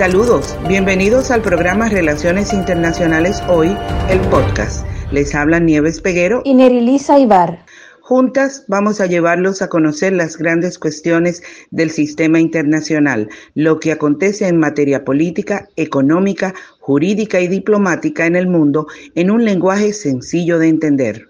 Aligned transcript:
Saludos, 0.00 0.56
bienvenidos 0.66 1.30
al 1.30 1.42
programa 1.42 1.90
Relaciones 1.90 2.54
Internacionales 2.54 3.42
Hoy, 3.50 3.76
el 4.08 4.18
podcast. 4.30 4.86
Les 5.12 5.34
habla 5.34 5.58
Nieves 5.60 6.00
Peguero 6.00 6.40
y 6.42 6.54
Nerilisa 6.54 7.18
Ibar. 7.18 7.66
Juntas 8.00 8.64
vamos 8.66 9.02
a 9.02 9.04
llevarlos 9.04 9.60
a 9.60 9.68
conocer 9.68 10.14
las 10.14 10.38
grandes 10.38 10.78
cuestiones 10.78 11.42
del 11.70 11.90
sistema 11.90 12.40
internacional, 12.40 13.28
lo 13.54 13.78
que 13.78 13.92
acontece 13.92 14.48
en 14.48 14.56
materia 14.56 15.04
política, 15.04 15.68
económica, 15.76 16.54
jurídica 16.78 17.38
y 17.40 17.48
diplomática 17.48 18.24
en 18.24 18.36
el 18.36 18.46
mundo 18.46 18.86
en 19.14 19.30
un 19.30 19.44
lenguaje 19.44 19.92
sencillo 19.92 20.58
de 20.58 20.68
entender. 20.68 21.28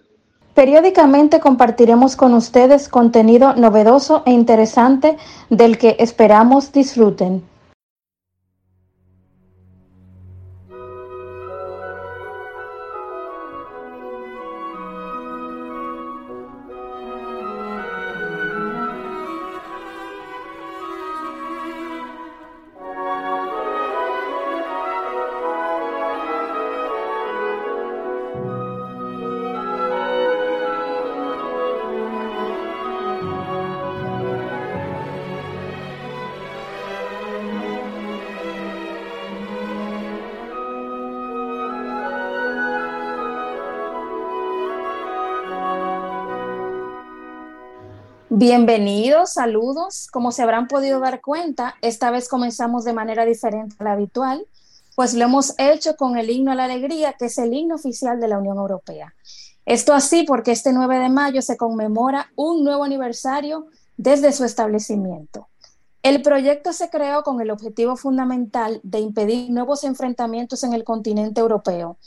Periódicamente 0.55 1.41
compartiremos 1.41 2.15
con 2.15 2.35
ustedes 2.35 2.89
contenido 2.89 3.53
novedoso 3.57 4.23
e 4.27 4.31
interesante 4.31 5.17
del 5.49 5.77
que 5.77 5.97
esperamos 5.99 6.71
disfruten. 6.71 7.50
Bienvenidos, 48.41 49.35
saludos. 49.35 50.09
Como 50.11 50.33
se 50.33 50.41
habrán 50.41 50.67
podido 50.67 50.99
dar 50.99 51.21
cuenta, 51.21 51.75
esta 51.83 52.11
vez 52.11 52.27
comenzamos 52.27 52.85
de 52.85 52.95
manera 52.95 53.27
diferente 53.27 53.77
a 53.79 53.85
la 53.85 53.93
habitual, 53.93 54.47
pues 54.97 55.13
lo 55.13 55.27
hemos 55.27 55.53
hecho 55.59 55.95
con 55.95 56.17
el 56.17 56.31
himno 56.31 56.51
a 56.51 56.55
la 56.55 56.65
alegría, 56.65 57.13
que 57.19 57.27
es 57.27 57.37
el 57.37 57.53
himno 57.53 57.75
oficial 57.75 58.19
de 58.19 58.29
la 58.29 58.39
Unión 58.39 58.57
Europea. 58.57 59.15
Esto 59.67 59.93
así 59.93 60.23
porque 60.23 60.53
este 60.53 60.73
9 60.73 61.01
de 61.01 61.11
mayo 61.11 61.43
se 61.43 61.59
conmemora 61.59 62.33
un 62.35 62.65
nuevo 62.65 62.85
aniversario 62.85 63.67
desde 63.99 64.33
su 64.33 64.47
establecimiento. 64.47 65.49
El 66.03 66.23
proyecto 66.23 66.73
se 66.73 66.89
creó 66.89 67.23
con 67.23 67.43
el 67.43 67.51
objetivo 67.51 67.95
fundamental 67.95 68.81
de 68.83 69.01
impedir 69.01 69.51
nuevos 69.51 69.85
enfrentamientos 69.85 70.65
en 70.65 70.73
el 70.73 70.83
continente 70.83 71.43
europeo, 71.43 71.99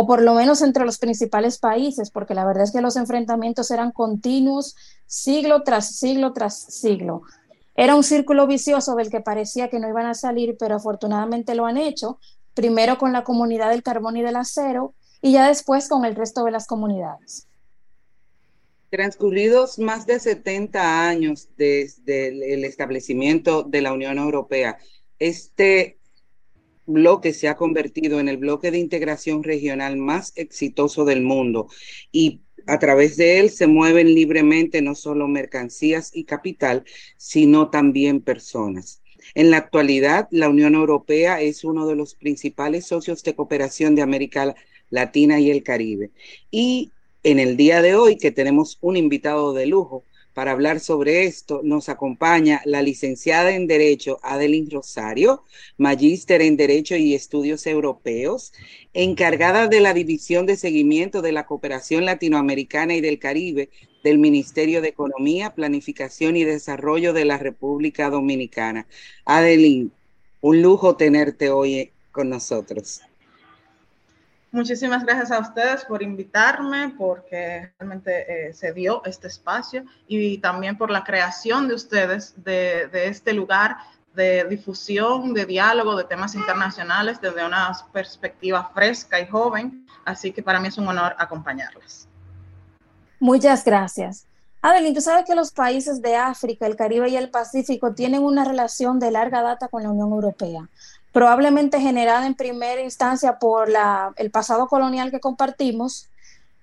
o 0.00 0.06
por 0.06 0.22
lo 0.22 0.34
menos 0.34 0.62
entre 0.62 0.84
los 0.84 0.98
principales 0.98 1.58
países, 1.58 2.12
porque 2.12 2.32
la 2.32 2.46
verdad 2.46 2.62
es 2.62 2.70
que 2.70 2.80
los 2.80 2.94
enfrentamientos 2.94 3.68
eran 3.72 3.90
continuos, 3.90 4.76
siglo 5.06 5.64
tras 5.64 5.96
siglo 5.96 6.32
tras 6.32 6.56
siglo. 6.56 7.22
Era 7.74 7.96
un 7.96 8.04
círculo 8.04 8.46
vicioso 8.46 8.94
del 8.94 9.10
que 9.10 9.20
parecía 9.20 9.68
que 9.68 9.80
no 9.80 9.88
iban 9.88 10.06
a 10.06 10.14
salir, 10.14 10.56
pero 10.56 10.76
afortunadamente 10.76 11.56
lo 11.56 11.66
han 11.66 11.78
hecho, 11.78 12.20
primero 12.54 12.96
con 12.96 13.12
la 13.12 13.24
comunidad 13.24 13.70
del 13.70 13.82
carbón 13.82 14.16
y 14.16 14.22
del 14.22 14.36
acero 14.36 14.94
y 15.20 15.32
ya 15.32 15.48
después 15.48 15.88
con 15.88 16.04
el 16.04 16.14
resto 16.14 16.44
de 16.44 16.52
las 16.52 16.68
comunidades. 16.68 17.48
Transcurridos 18.90 19.80
más 19.80 20.06
de 20.06 20.20
70 20.20 21.08
años 21.08 21.48
desde 21.56 22.28
el 22.54 22.64
establecimiento 22.64 23.64
de 23.64 23.82
la 23.82 23.92
Unión 23.92 24.18
Europea, 24.18 24.78
este 25.18 25.97
bloque 26.88 27.32
se 27.32 27.48
ha 27.48 27.56
convertido 27.56 28.18
en 28.18 28.28
el 28.28 28.38
bloque 28.38 28.70
de 28.70 28.78
integración 28.78 29.44
regional 29.44 29.96
más 29.96 30.32
exitoso 30.34 31.04
del 31.04 31.22
mundo 31.22 31.68
y 32.10 32.40
a 32.66 32.78
través 32.78 33.16
de 33.16 33.38
él 33.38 33.50
se 33.50 33.66
mueven 33.66 34.14
libremente 34.14 34.82
no 34.82 34.94
solo 34.94 35.28
mercancías 35.28 36.10
y 36.14 36.24
capital, 36.24 36.84
sino 37.16 37.70
también 37.70 38.20
personas. 38.20 39.00
En 39.34 39.50
la 39.50 39.58
actualidad, 39.58 40.28
la 40.30 40.48
Unión 40.48 40.74
Europea 40.74 41.40
es 41.40 41.64
uno 41.64 41.86
de 41.86 41.96
los 41.96 42.14
principales 42.14 42.86
socios 42.86 43.22
de 43.22 43.34
cooperación 43.34 43.94
de 43.94 44.02
América 44.02 44.54
Latina 44.90 45.40
y 45.40 45.50
el 45.50 45.62
Caribe. 45.62 46.10
Y 46.50 46.92
en 47.22 47.38
el 47.38 47.56
día 47.56 47.82
de 47.82 47.94
hoy, 47.94 48.16
que 48.16 48.30
tenemos 48.30 48.78
un 48.80 48.96
invitado 48.96 49.52
de 49.52 49.66
lujo, 49.66 50.04
para 50.38 50.52
hablar 50.52 50.78
sobre 50.78 51.24
esto 51.24 51.62
nos 51.64 51.88
acompaña 51.88 52.62
la 52.64 52.80
licenciada 52.80 53.56
en 53.56 53.66
Derecho 53.66 54.20
Adeline 54.22 54.70
Rosario, 54.70 55.42
magíster 55.78 56.42
en 56.42 56.56
Derecho 56.56 56.94
y 56.94 57.12
Estudios 57.12 57.66
Europeos, 57.66 58.52
encargada 58.94 59.66
de 59.66 59.80
la 59.80 59.94
División 59.94 60.46
de 60.46 60.56
Seguimiento 60.56 61.22
de 61.22 61.32
la 61.32 61.44
Cooperación 61.44 62.04
Latinoamericana 62.04 62.94
y 62.94 63.00
del 63.00 63.18
Caribe 63.18 63.70
del 64.04 64.18
Ministerio 64.18 64.80
de 64.80 64.90
Economía, 64.90 65.56
Planificación 65.56 66.36
y 66.36 66.44
Desarrollo 66.44 67.12
de 67.12 67.24
la 67.24 67.38
República 67.38 68.08
Dominicana. 68.08 68.86
Adeline, 69.24 69.90
un 70.40 70.62
lujo 70.62 70.94
tenerte 70.94 71.50
hoy 71.50 71.90
con 72.12 72.28
nosotros. 72.28 73.00
Muchísimas 74.50 75.04
gracias 75.04 75.30
a 75.30 75.40
ustedes 75.40 75.84
por 75.84 76.02
invitarme, 76.02 76.94
porque 76.96 77.70
realmente 77.78 78.48
eh, 78.48 78.54
se 78.54 78.72
dio 78.72 79.04
este 79.04 79.26
espacio 79.26 79.84
y 80.06 80.38
también 80.38 80.78
por 80.78 80.90
la 80.90 81.04
creación 81.04 81.68
de 81.68 81.74
ustedes 81.74 82.32
de, 82.42 82.88
este 82.92 83.34
lugar 83.34 83.76
de 84.14 84.44
difusión, 84.44 85.34
de 85.34 85.44
diálogo 85.44 85.96
de 85.96 86.04
temas 86.04 86.34
internacionales 86.34 87.20
desde 87.20 87.44
una 87.44 87.70
perspectiva 87.92 88.70
fresca 88.72 89.20
y 89.20 89.26
joven. 89.26 89.86
Así 90.06 90.32
que 90.32 90.42
para 90.42 90.60
mí 90.60 90.68
es 90.68 90.78
un 90.78 90.88
honor 90.88 91.14
acompañarles. 91.18 92.08
Muchas 93.20 93.62
gracias. 93.64 94.26
Adeline, 94.62 94.94
tú 94.94 95.02
sabes 95.02 95.26
que 95.26 95.34
los 95.34 95.52
países 95.52 96.00
de 96.00 96.16
África, 96.16 96.66
el 96.66 96.74
Caribe 96.74 97.10
y 97.10 97.16
el 97.16 97.30
Pacífico 97.30 97.92
tienen 97.92 98.22
una 98.22 98.44
relación 98.44 98.98
de 98.98 99.10
larga 99.10 99.42
data 99.42 99.68
con 99.68 99.82
la 99.82 99.90
Unión 99.90 100.10
Europea 100.10 100.68
probablemente 101.12 101.80
generada 101.80 102.26
en 102.26 102.34
primera 102.34 102.80
instancia 102.82 103.38
por 103.38 103.68
el 104.16 104.30
pasado 104.30 104.68
colonial 104.68 105.10
que 105.10 105.20
compartimos 105.20 106.08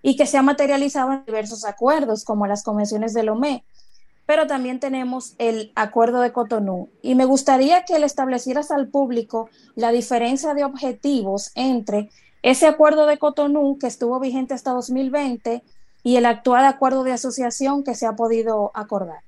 y 0.02 0.16
que 0.16 0.28
se 0.28 0.38
ha 0.38 0.44
materializado 0.44 1.14
en 1.14 1.26
diversos 1.26 1.66
acuerdos, 1.66 2.24
como 2.24 2.46
las 2.46 2.64
convenciones 2.64 3.14
de 3.14 3.24
Lomé. 3.24 3.64
Pero 4.28 4.48
también 4.48 4.80
tenemos 4.80 5.36
el 5.38 5.72
acuerdo 5.76 6.22
de 6.22 6.32
Cotonú. 6.32 6.90
Y 7.02 7.16
me 7.16 7.26
gustaría 7.26 7.86
que 7.86 8.00
le 8.00 8.06
establecieras 8.06 8.72
al 8.72 8.88
público 8.88 9.50
la 9.76 9.92
diferencia 9.92 10.54
de 10.54 10.64
objetivos 10.64 11.52
entre 11.56 12.10
ese 12.42 12.68
acuerdo 12.68 13.08
de 13.08 13.18
Cotonú 13.18 13.78
que 13.80 13.88
estuvo 13.88 14.20
vigente 14.20 14.54
hasta 14.54 14.72
2020 14.72 15.64
y 16.04 16.18
el 16.18 16.28
actual 16.28 16.66
acuerdo 16.66 17.04
de 17.04 17.12
asociación 17.12 17.84
que 17.84 17.96
se 17.96 18.06
ha 18.06 18.16
podido 18.16 18.70
acordar. 18.76 19.22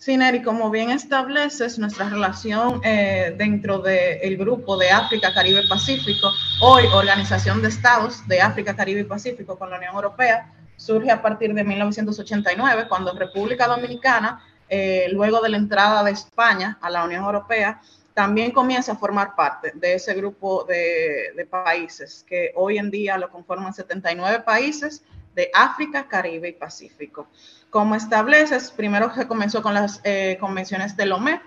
Sí, 0.00 0.16
Neri, 0.16 0.40
como 0.40 0.70
bien 0.70 0.88
estableces, 0.88 1.78
nuestra 1.78 2.08
relación 2.08 2.80
eh, 2.82 3.34
dentro 3.36 3.80
del 3.80 4.38
grupo 4.38 4.78
de 4.78 4.88
África, 4.88 5.34
Caribe 5.34 5.60
y 5.62 5.68
Pacífico, 5.68 6.32
hoy 6.62 6.86
Organización 6.86 7.60
de 7.60 7.68
Estados 7.68 8.26
de 8.26 8.40
África, 8.40 8.74
Caribe 8.74 9.00
y 9.00 9.04
Pacífico 9.04 9.58
con 9.58 9.68
la 9.68 9.76
Unión 9.76 9.94
Europea, 9.94 10.54
surge 10.74 11.10
a 11.10 11.20
partir 11.20 11.52
de 11.52 11.64
1989, 11.64 12.86
cuando 12.88 13.12
República 13.12 13.66
Dominicana, 13.66 14.42
eh, 14.70 15.08
luego 15.12 15.42
de 15.42 15.50
la 15.50 15.58
entrada 15.58 16.02
de 16.02 16.12
España 16.12 16.78
a 16.80 16.88
la 16.88 17.04
Unión 17.04 17.22
Europea, 17.22 17.82
también 18.14 18.52
comienza 18.52 18.92
a 18.92 18.96
formar 18.96 19.36
parte 19.36 19.72
de 19.74 19.92
ese 19.96 20.14
grupo 20.14 20.64
de, 20.64 21.34
de 21.36 21.44
países 21.44 22.24
que 22.26 22.52
hoy 22.56 22.78
en 22.78 22.90
día 22.90 23.18
lo 23.18 23.28
conforman 23.28 23.74
79 23.74 24.44
países 24.46 25.02
de 25.34 25.50
África, 25.54 26.08
Caribe 26.08 26.48
y 26.48 26.52
Pacífico. 26.52 27.28
Como 27.70 27.94
estableces, 27.94 28.70
primero 28.70 29.14
se 29.14 29.28
comenzó 29.28 29.62
con 29.62 29.74
las 29.74 30.00
eh, 30.04 30.36
convenciones 30.40 30.96
de 30.96 31.06
Lomé, 31.06 31.40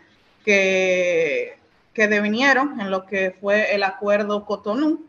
que, 0.46 1.58
que 1.94 2.08
devinieron 2.08 2.80
en 2.80 2.92
lo 2.92 3.06
que 3.06 3.36
fue 3.40 3.74
el 3.76 3.84
acuerdo 3.84 4.46
Cotonou. 4.46 5.06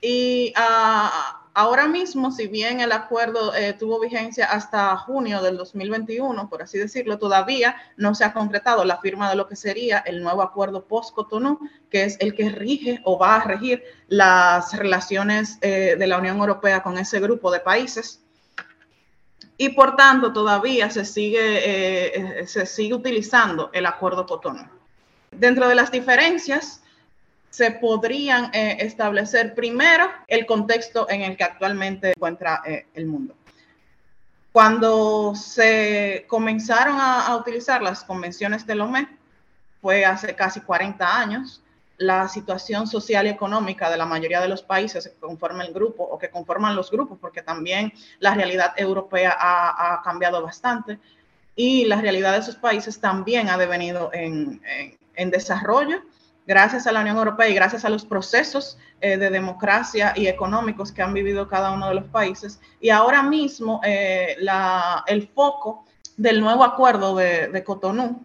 Y 0.00 0.52
ah, 0.56 1.41
ahora 1.54 1.86
mismo, 1.88 2.30
si 2.30 2.46
bien 2.46 2.80
el 2.80 2.92
acuerdo 2.92 3.54
eh, 3.54 3.74
tuvo 3.74 4.00
vigencia 4.00 4.46
hasta 4.46 4.96
junio 4.96 5.42
del 5.42 5.56
2021, 5.56 6.48
por 6.48 6.62
así 6.62 6.78
decirlo, 6.78 7.18
todavía 7.18 7.76
no 7.96 8.14
se 8.14 8.24
ha 8.24 8.32
concretado 8.32 8.84
la 8.84 8.98
firma 8.98 9.28
de 9.30 9.36
lo 9.36 9.48
que 9.48 9.56
sería 9.56 9.98
el 9.98 10.22
nuevo 10.22 10.42
acuerdo 10.42 10.86
post-Cotonou, 10.86 11.58
que 11.90 12.04
es 12.04 12.16
el 12.20 12.34
que 12.34 12.48
rige 12.50 13.00
o 13.04 13.18
va 13.18 13.36
a 13.36 13.44
regir 13.44 13.82
las 14.08 14.76
relaciones 14.76 15.58
eh, 15.60 15.96
de 15.98 16.06
la 16.06 16.18
Unión 16.18 16.38
Europea 16.38 16.82
con 16.82 16.98
ese 16.98 17.20
grupo 17.20 17.50
de 17.50 17.60
países 17.60 18.22
y 19.56 19.68
por 19.70 19.96
tanto 19.96 20.32
todavía 20.32 20.90
se 20.90 21.04
sigue, 21.04 22.40
eh, 22.40 22.46
se 22.46 22.66
sigue 22.66 22.94
utilizando 22.94 23.70
el 23.72 23.86
acuerdo 23.86 24.26
Cotonou. 24.26 24.66
Dentro 25.30 25.68
de 25.68 25.74
las 25.74 25.90
diferencias 25.92 26.81
se 27.52 27.70
podrían 27.70 28.50
eh, 28.54 28.78
establecer 28.80 29.54
primero 29.54 30.10
el 30.26 30.46
contexto 30.46 31.08
en 31.10 31.20
el 31.20 31.36
que 31.36 31.44
actualmente 31.44 32.12
encuentra 32.16 32.62
el 32.94 33.06
mundo. 33.06 33.34
Cuando 34.52 35.34
se 35.34 36.24
comenzaron 36.28 36.96
a, 36.98 37.36
utilizar 37.36 37.82
las 37.82 38.04
convenciones 38.04 38.66
de 38.66 38.74
Lomé, 38.74 39.08
fue 39.82 40.04
hace 40.04 40.34
casi 40.34 40.60
40 40.60 41.18
años. 41.20 41.62
La 41.98 42.26
situación 42.26 42.86
social 42.86 43.26
y 43.26 43.30
económica 43.30 43.90
de 43.90 43.96
la 43.96 44.06
mayoría 44.06 44.40
de 44.40 44.48
los 44.48 44.62
países 44.62 45.08
que 45.08 45.14
conforman 45.20 45.66
el 45.66 45.74
grupo 45.74 46.04
o 46.04 46.18
que 46.18 46.30
conforman 46.30 46.74
los 46.74 46.90
grupos, 46.90 47.18
porque 47.18 47.42
también 47.42 47.92
la 48.18 48.34
realidad 48.34 48.72
europea 48.76 49.36
ha, 49.38 50.00
cambiado 50.02 50.42
bastante 50.42 50.98
y 51.54 51.84
la 51.84 52.00
realidad 52.00 52.32
de 52.32 52.38
esos 52.38 52.56
países 52.56 52.98
también 52.98 53.48
ha 53.48 53.58
devenido 53.58 54.10
en, 54.12 54.60
en 55.14 55.30
desarrollo 55.30 56.02
gracias 56.46 56.86
a 56.86 56.92
la 56.92 57.00
Unión 57.00 57.16
Europea 57.16 57.48
y 57.48 57.54
gracias 57.54 57.84
a 57.84 57.88
los 57.88 58.04
procesos 58.04 58.78
eh, 59.00 59.16
de 59.16 59.30
democracia 59.30 60.12
y 60.16 60.26
económicos 60.26 60.92
que 60.92 61.02
han 61.02 61.14
vivido 61.14 61.48
cada 61.48 61.72
uno 61.72 61.88
de 61.88 61.94
los 61.94 62.04
países. 62.06 62.60
Y 62.80 62.90
ahora 62.90 63.22
mismo 63.22 63.80
eh, 63.84 64.36
el 65.06 65.28
foco 65.28 65.84
del 66.16 66.40
nuevo 66.40 66.64
acuerdo 66.64 67.16
de, 67.16 67.62
Cotonou, 67.64 68.24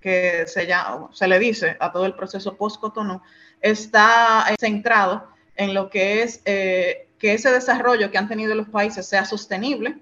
que 0.00 0.46
se, 0.46 0.68
se 1.12 1.28
le 1.28 1.38
dice 1.38 1.76
a 1.80 1.92
todo 1.92 2.06
el 2.06 2.14
proceso 2.14 2.56
post-Cotonou, 2.56 3.20
está 3.60 4.46
eh, 4.50 4.54
centrado 4.58 5.28
en 5.56 5.74
lo 5.74 5.88
que 5.88 6.22
es 6.22 6.42
que 6.44 7.32
ese 7.32 7.50
desarrollo 7.50 8.10
que 8.10 8.18
han 8.18 8.28
tenido 8.28 8.54
los 8.54 8.68
países 8.68 9.06
sea 9.06 9.24
sostenible, 9.24 9.96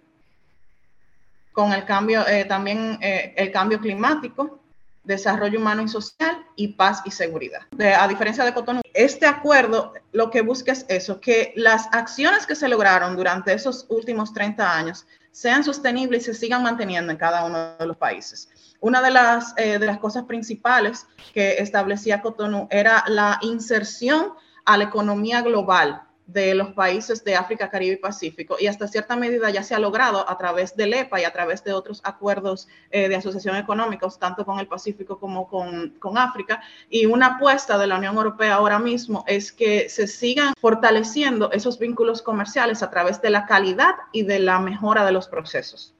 con 1.52 1.72
el 1.72 1.84
cambio, 1.84 2.24
también 2.48 2.98
el 3.00 3.52
cambio 3.52 3.78
climático, 3.78 4.63
desarrollo 5.04 5.58
humano 5.58 5.82
y 5.82 5.88
social 5.88 6.44
y 6.56 6.68
paz 6.68 7.02
y 7.04 7.10
seguridad. 7.10 7.60
a 7.98 8.08
diferencia 8.08 8.44
de 8.44 8.54
Cotonou, 8.54 8.82
este 8.92 9.26
acuerdo 9.26 9.92
lo 10.12 10.30
que 10.30 10.42
busca 10.42 10.72
es 10.72 10.86
eso, 10.88 11.20
que 11.20 11.52
las 11.56 11.88
acciones 11.92 12.46
que 12.46 12.54
se 12.54 12.68
lograron 12.68 13.16
durante 13.16 13.52
esos 13.52 13.86
últimos 13.88 14.32
30 14.32 14.76
años 14.76 15.06
sean 15.30 15.64
sostenibles 15.64 16.22
y 16.22 16.26
se 16.26 16.34
sigan 16.34 16.62
manteniendo 16.62 17.10
en 17.10 17.18
cada 17.18 17.44
uno 17.44 17.76
de 17.76 17.86
los 17.86 17.96
países. 17.96 18.48
Una 18.80 19.02
de 19.02 19.10
las, 19.10 19.54
eh, 19.56 19.78
de 19.78 19.86
las 19.86 19.98
cosas 19.98 20.24
principales 20.24 21.06
que 21.32 21.54
establecía 21.58 22.22
Cotonou 22.22 22.68
era 22.70 23.04
la 23.08 23.38
inserción 23.42 24.34
a 24.64 24.76
la 24.76 24.84
economía 24.84 25.42
global 25.42 26.02
de 26.26 26.54
los 26.54 26.72
países 26.72 27.22
de 27.22 27.36
África, 27.36 27.68
Caribe 27.68 27.94
y 27.94 27.98
Pacífico 27.98 28.56
y 28.58 28.66
hasta 28.66 28.88
cierta 28.88 29.14
medida 29.14 29.50
ya 29.50 29.62
se 29.62 29.74
ha 29.74 29.78
logrado 29.78 30.28
a 30.28 30.38
través 30.38 30.74
del 30.74 30.94
EPA 30.94 31.20
y 31.20 31.24
a 31.24 31.32
través 31.32 31.62
de 31.64 31.72
otros 31.72 32.00
acuerdos 32.04 32.66
eh, 32.90 33.08
de 33.08 33.16
asociación 33.16 33.56
económicos, 33.56 34.18
tanto 34.18 34.44
con 34.44 34.58
el 34.58 34.66
Pacífico 34.66 35.18
como 35.18 35.48
con, 35.48 35.90
con, 35.98 36.16
África. 36.16 36.62
Y 36.88 37.06
una 37.06 37.36
apuesta 37.36 37.76
de 37.76 37.86
la 37.86 37.98
Unión 37.98 38.16
Europea 38.16 38.54
ahora 38.54 38.78
mismo 38.78 39.24
es 39.26 39.52
que 39.52 39.88
se 39.88 40.06
sigan 40.06 40.54
fortaleciendo 40.60 41.50
esos 41.52 41.78
vínculos 41.78 42.22
comerciales 42.22 42.82
a 42.82 42.90
través 42.90 43.20
de 43.20 43.30
la 43.30 43.46
calidad 43.46 43.94
y 44.12 44.22
de 44.22 44.38
la 44.38 44.58
mejora 44.60 45.04
de 45.04 45.12
los 45.12 45.28
procesos 45.28 45.94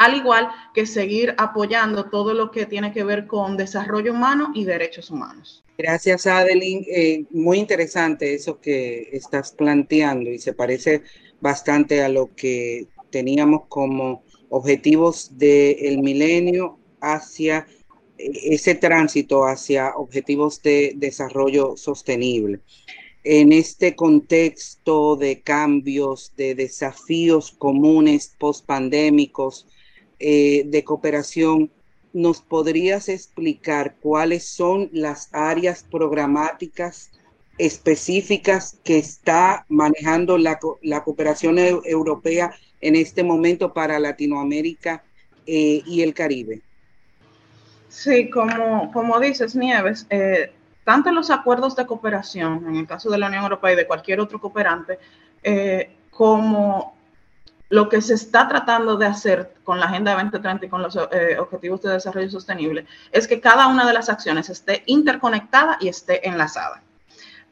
al 0.00 0.16
igual 0.16 0.48
que 0.72 0.86
seguir 0.86 1.34
apoyando 1.36 2.06
todo 2.06 2.32
lo 2.32 2.50
que 2.50 2.64
tiene 2.64 2.90
que 2.90 3.04
ver 3.04 3.26
con 3.26 3.58
desarrollo 3.58 4.14
humano 4.14 4.50
y 4.54 4.64
derechos 4.64 5.10
humanos. 5.10 5.62
Gracias, 5.76 6.26
Adeline. 6.26 6.86
Eh, 6.90 7.24
muy 7.32 7.58
interesante 7.58 8.32
eso 8.32 8.58
que 8.58 9.10
estás 9.12 9.52
planteando 9.52 10.30
y 10.30 10.38
se 10.38 10.54
parece 10.54 11.02
bastante 11.42 12.02
a 12.02 12.08
lo 12.08 12.34
que 12.34 12.86
teníamos 13.10 13.66
como 13.68 14.22
objetivos 14.48 15.36
del 15.36 15.98
milenio 15.98 16.78
hacia 17.02 17.66
eh, 18.16 18.30
ese 18.54 18.76
tránsito 18.76 19.44
hacia 19.44 19.96
objetivos 19.96 20.62
de 20.62 20.94
desarrollo 20.96 21.76
sostenible. 21.76 22.60
En 23.22 23.52
este 23.52 23.94
contexto 23.94 25.16
de 25.16 25.42
cambios, 25.42 26.32
de 26.38 26.54
desafíos 26.54 27.50
comunes 27.50 28.34
post-pandémicos, 28.38 29.66
eh, 30.22 30.64
de 30.66 30.84
cooperación, 30.84 31.70
¿nos 32.12 32.42
podrías 32.42 33.08
explicar 33.08 33.96
cuáles 34.02 34.46
son 34.46 34.90
las 34.92 35.30
áreas 35.32 35.82
programáticas 35.90 37.10
específicas 37.56 38.78
que 38.84 38.98
está 38.98 39.64
manejando 39.70 40.36
la, 40.36 40.58
cooperación 41.02 41.58
europea 41.58 42.54
en 42.82 42.96
este 42.96 43.24
momento 43.24 43.72
para 43.72 43.98
Latinoamérica 43.98 45.02
eh, 45.46 45.80
y 45.86 46.02
el 46.02 46.12
Caribe? 46.12 46.60
Sí, 47.88 48.28
como, 48.28 48.92
como 48.92 49.18
dices, 49.20 49.56
Nieves, 49.56 50.06
eh, 50.10 50.52
tanto 50.84 51.10
los 51.12 51.30
acuerdos 51.30 51.74
de 51.76 51.86
cooperación, 51.86 52.66
en 52.68 52.76
el 52.76 52.86
caso 52.86 53.08
de 53.08 53.16
la 53.16 53.28
Unión 53.28 53.44
Europea 53.44 53.72
y 53.72 53.76
de 53.76 53.86
cualquier 53.86 54.20
otro 54.20 54.38
cooperante, 54.38 54.98
como 56.10 56.99
lo 57.70 57.88
que 57.88 58.02
se 58.02 58.14
está 58.14 58.48
tratando 58.48 58.96
de 58.96 59.06
hacer 59.06 59.54
con 59.64 59.80
la 59.80 59.86
Agenda 59.86 60.12
2030 60.12 60.66
y 60.66 60.68
con 60.68 60.82
los 60.82 60.96
eh, 60.96 61.38
Objetivos 61.38 61.80
de 61.82 61.92
Desarrollo 61.92 62.28
Sostenible 62.28 62.84
es 63.12 63.26
que 63.26 63.40
cada 63.40 63.68
una 63.68 63.86
de 63.86 63.94
las 63.94 64.08
acciones 64.08 64.50
esté 64.50 64.82
interconectada 64.86 65.78
y 65.80 65.88
esté 65.88 66.28
enlazada. 66.28 66.82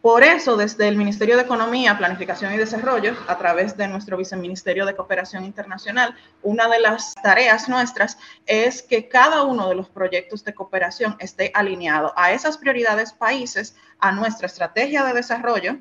Por 0.02 0.22
eso, 0.22 0.56
desde 0.56 0.86
el 0.86 0.96
Ministerio 0.96 1.36
de 1.36 1.42
Economía, 1.42 1.98
Planificación 1.98 2.54
y 2.54 2.56
Desarrollo, 2.56 3.16
a 3.26 3.36
través 3.36 3.76
de 3.76 3.88
nuestro 3.88 4.16
Viceministerio 4.16 4.86
de 4.86 4.94
Cooperación 4.94 5.44
Internacional, 5.44 6.14
una 6.42 6.68
de 6.68 6.80
las 6.80 7.14
tareas 7.16 7.68
nuestras 7.68 8.16
es 8.46 8.82
que 8.82 9.08
cada 9.08 9.42
uno 9.42 9.68
de 9.68 9.74
los 9.74 9.88
proyectos 9.88 10.44
de 10.44 10.54
cooperación 10.54 11.16
esté 11.18 11.50
alineado 11.52 12.12
a 12.16 12.32
esas 12.32 12.58
prioridades 12.58 13.12
países, 13.12 13.74
a 13.98 14.12
nuestra 14.12 14.46
estrategia 14.46 15.04
de 15.04 15.14
desarrollo, 15.14 15.78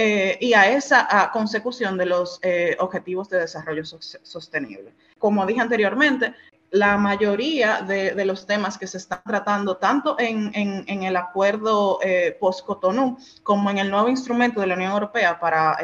eh, 0.00 0.38
y 0.40 0.52
a 0.52 0.70
esa 0.70 1.28
consecución 1.32 1.98
de 1.98 2.06
los 2.06 2.38
eh, 2.42 2.76
objetivos 2.78 3.28
de 3.30 3.40
desarrollo 3.40 3.82
sostenible. 3.84 4.94
Como 5.18 5.44
dije 5.44 5.60
anteriormente, 5.60 6.34
la 6.70 6.96
mayoría 6.96 7.82
de, 7.82 8.24
los 8.24 8.46
temas 8.46 8.78
que 8.78 8.86
se 8.86 8.98
están 8.98 9.22
tratando, 9.26 9.76
tanto 9.78 10.14
en, 10.20 10.54
el 10.54 11.16
acuerdo 11.16 11.98
eh, 12.00 12.36
post-Cotonou 12.38 13.18
como 13.42 13.70
en 13.70 13.78
el 13.78 13.90
nuevo 13.90 14.08
instrumento 14.08 14.60
de 14.60 14.68
la 14.68 14.76
Unión 14.76 14.92
Europea 14.92 15.40
para, 15.40 15.76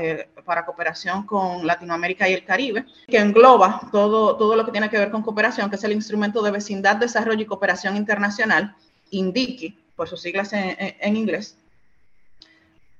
para 0.45 0.65
cooperación 0.65 1.27
con 1.27 1.67
Latinoamérica 1.67 2.29
y 2.29 2.35
el 2.35 2.45
Caribe, 2.45 2.87
que 3.09 3.19
engloba 3.19 3.81
todo, 3.91 4.37
todo 4.37 4.55
lo 4.55 4.65
que 4.65 4.71
tiene 4.71 4.91
que 4.91 4.99
ver 4.99 5.11
con 5.11 5.23
cooperación, 5.23 5.69
que 5.71 5.75
es 5.75 5.83
el 5.83 5.91
instrumento 5.91 6.41
de 6.41 6.53
vecindad, 6.53 6.95
desarrollo 6.99 7.43
y 7.43 7.47
cooperación 7.47 7.97
internacional, 7.97 8.77
INDICI, 9.11 9.77
por 9.97 10.09
sus 10.09 10.23
siglas 10.23 10.53
en 10.53 11.17
inglés, 11.17 11.59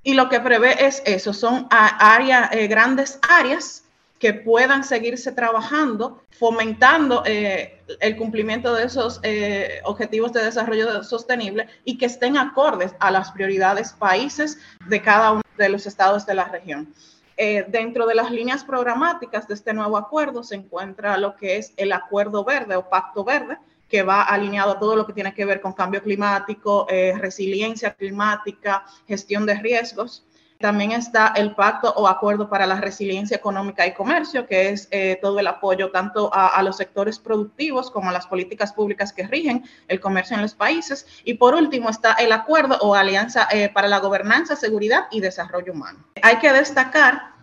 y 0.05 0.13
lo 0.13 0.29
que 0.29 0.39
prevé 0.39 0.87
es 0.87 1.03
eso, 1.07 1.33
son 1.33 1.67
áreas, 1.71 2.53
eh, 2.53 2.69
grandes 2.69 3.19
áreas 3.29 3.85
que 4.19 4.35
puedan 4.35 4.85
seguirse 4.85 5.33
trabajando, 5.33 6.23
fomentando 6.31 7.23
eh, 7.27 7.83
el 8.01 8.17
cumplimiento 8.17 8.75
de 8.75 8.85
esos 8.85 9.19
eh, 9.23 9.81
objetivos 9.85 10.33
de 10.33 10.45
desarrollo 10.45 11.03
sostenible 11.03 11.69
y 11.85 11.99
que 11.99 12.07
estén 12.07 12.37
acordes 12.37 12.95
a 13.01 13.11
las 13.11 13.33
prioridades 13.33 13.93
países 13.93 14.59
de 14.87 15.03
cada 15.03 15.33
uno 15.33 15.43
de 15.57 15.69
los 15.71 15.87
estados 15.87 16.25
de 16.27 16.35
la 16.35 16.45
región. 16.45 16.95
dentro 17.37 18.07
de 18.07 18.15
las 18.15 18.31
líneas 18.31 18.63
programáticas 18.63 19.49
de 19.49 19.55
este 19.55 19.73
nuevo 19.73 19.97
acuerdo 19.97 20.45
se 20.45 20.55
encuentra 20.55 21.19
lo 21.19 21.35
que 21.35 21.57
es 21.57 21.73
el 21.77 21.93
Acuerdo 21.93 22.45
Verde 22.45 22.77
o 22.77 22.89
Pacto 22.89 23.25
Verde, 23.25 23.59
que 23.95 24.03
va 24.03 24.23
alineado 24.23 24.73
a 24.73 24.79
todo 24.81 24.97
lo 24.97 25.07
que 25.07 25.13
tiene 25.13 25.33
que 25.33 25.45
ver 25.45 25.61
con 25.61 25.73
cambio 25.73 26.03
climático, 26.03 26.85
eh, 26.91 27.15
resiliencia 27.17 27.95
climática, 27.95 28.85
gestión 29.07 29.47
de 29.47 29.55
riesgos. 29.55 30.27
También 30.59 30.91
está 30.91 31.29
el 31.37 31.55
pacto 31.55 31.95
o 31.95 32.09
acuerdo 32.09 32.49
para 32.49 32.67
la 32.67 32.81
resiliencia 32.81 33.37
económica 33.37 33.87
y 33.87 33.95
comercio, 33.95 34.49
que 34.49 34.71
es 34.71 34.89
eh, 34.91 35.17
todo 35.23 35.39
el 35.39 35.47
apoyo 35.47 35.93
tanto 35.93 36.29
a, 36.35 36.61
los 36.65 36.77
sectores 36.77 37.21
productivos 37.21 37.89
como 37.89 38.11
a 38.11 38.13
las 38.13 38.27
políticas 38.27 38.73
públicas 38.73 39.13
que 39.13 39.29
rigen 39.29 39.63
el 39.87 40.01
comercio 40.01 40.35
en 40.35 40.43
los 40.43 40.55
países. 40.57 41.07
Y 41.23 41.35
por 41.35 41.55
último 41.55 41.89
está 41.89 42.15
el 42.15 42.33
acuerdo 42.33 42.77
o 42.81 42.97
alianza 42.97 43.47
eh, 43.53 43.69
para 43.69 43.87
la 43.87 44.01
gobernanza, 44.01 44.57
seguridad 44.57 45.05
y 45.13 45.21
desarrollo 45.21 45.73
humano. 45.73 46.01
Hay 46.21 46.39
que 46.39 46.53
destacar 46.53 47.35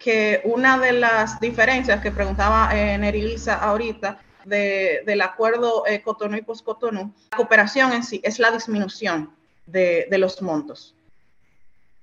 que 0.00 0.40
una 0.42 0.78
de 0.78 0.94
las 0.94 1.38
diferencias 1.38 2.00
que 2.00 2.10
preguntaba 2.10 2.70
eh, 2.74 2.98
Nerilisa 2.98 3.54
ahorita 3.54 4.18
del 4.46 5.20
acuerdo 5.20 5.84
eh, 5.86 6.02
Cotonou 6.02 6.38
y 6.38 6.42
post-Cotonou, 6.42 7.12
la 7.32 7.36
cooperación 7.36 7.92
en 7.92 8.04
sí 8.04 8.20
es 8.22 8.38
la 8.38 8.50
disminución 8.50 9.34
de, 9.66 10.06
los 10.12 10.40
montos. 10.40 10.94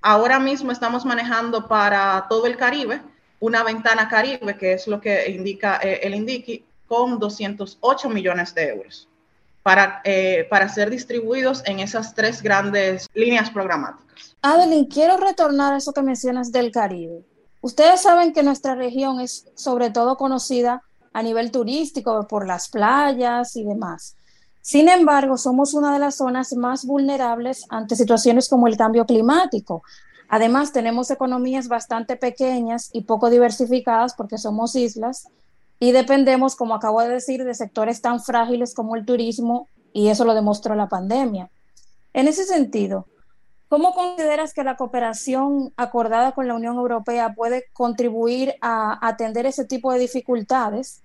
Ahora 0.01 0.39
mismo 0.39 0.71
estamos 0.71 1.05
manejando 1.05 1.67
para 1.67 2.25
todo 2.29 2.45
el 2.45 2.57
Caribe 2.57 3.01
una 3.39 3.63
ventana 3.63 4.07
Caribe, 4.07 4.57
que 4.57 4.73
es 4.73 4.87
lo 4.87 5.01
que 5.01 5.29
indica 5.29 5.79
eh, 5.83 5.99
el 6.03 6.15
INDICI, 6.15 6.65
con 6.87 7.19
208 7.19 8.09
millones 8.09 8.53
de 8.53 8.69
euros 8.69 9.07
para, 9.63 10.01
eh, 10.03 10.45
para 10.49 10.69
ser 10.69 10.89
distribuidos 10.89 11.63
en 11.65 11.79
esas 11.79 12.13
tres 12.13 12.41
grandes 12.41 13.09
líneas 13.13 13.49
programáticas. 13.49 14.35
Adeline, 14.41 14.87
quiero 14.87 15.17
retornar 15.17 15.73
a 15.73 15.77
eso 15.77 15.93
que 15.93 16.01
mencionas 16.01 16.51
del 16.51 16.71
Caribe. 16.71 17.23
Ustedes 17.61 18.01
saben 18.01 18.33
que 18.33 18.43
nuestra 18.43 18.75
región 18.75 19.21
es 19.21 19.49
sobre 19.55 19.89
todo 19.89 20.17
conocida 20.17 20.83
a 21.13 21.23
nivel 21.23 21.51
turístico, 21.51 22.27
por 22.27 22.47
las 22.47 22.69
playas 22.69 23.55
y 23.55 23.63
demás. 23.63 24.15
Sin 24.61 24.89
embargo, 24.89 25.37
somos 25.37 25.73
una 25.73 25.93
de 25.93 25.99
las 25.99 26.15
zonas 26.15 26.53
más 26.53 26.85
vulnerables 26.85 27.65
ante 27.69 27.95
situaciones 27.95 28.49
como 28.49 28.67
el 28.67 28.77
cambio 28.77 29.05
climático. 29.05 29.83
Además, 30.29 30.71
tenemos 30.71 31.11
economías 31.11 31.67
bastante 31.67 32.15
pequeñas 32.15 32.89
y 32.93 33.01
poco 33.01 33.29
diversificadas 33.29 34.13
porque 34.15 34.37
somos 34.37 34.75
islas 34.75 35.27
y 35.79 35.91
dependemos, 35.91 36.55
como 36.55 36.73
acabo 36.73 37.01
de 37.01 37.09
decir, 37.09 37.43
de 37.43 37.53
sectores 37.53 38.01
tan 38.01 38.21
frágiles 38.21 38.73
como 38.73 38.95
el 38.95 39.05
turismo 39.05 39.67
y 39.91 40.07
eso 40.07 40.23
lo 40.25 40.33
demostró 40.33 40.75
la 40.75 40.87
pandemia. 40.87 41.49
En 42.13 42.27
ese 42.27 42.45
sentido, 42.45 43.05
¿cómo 43.73 43.95
consideras 43.95 44.53
que 44.53 44.63
la 44.63 44.75
cooperación 44.75 45.73
acordada 45.77 46.33
con 46.33 46.47
la 46.47 46.53
Unión 46.53 46.75
Europea 46.75 47.33
puede 47.33 47.65
contribuir 47.73 48.53
a 48.61 48.99
atender 49.01 49.47
ese 49.47 49.65
tipo 49.65 49.91
de 49.91 49.97
dificultades? 49.97 51.01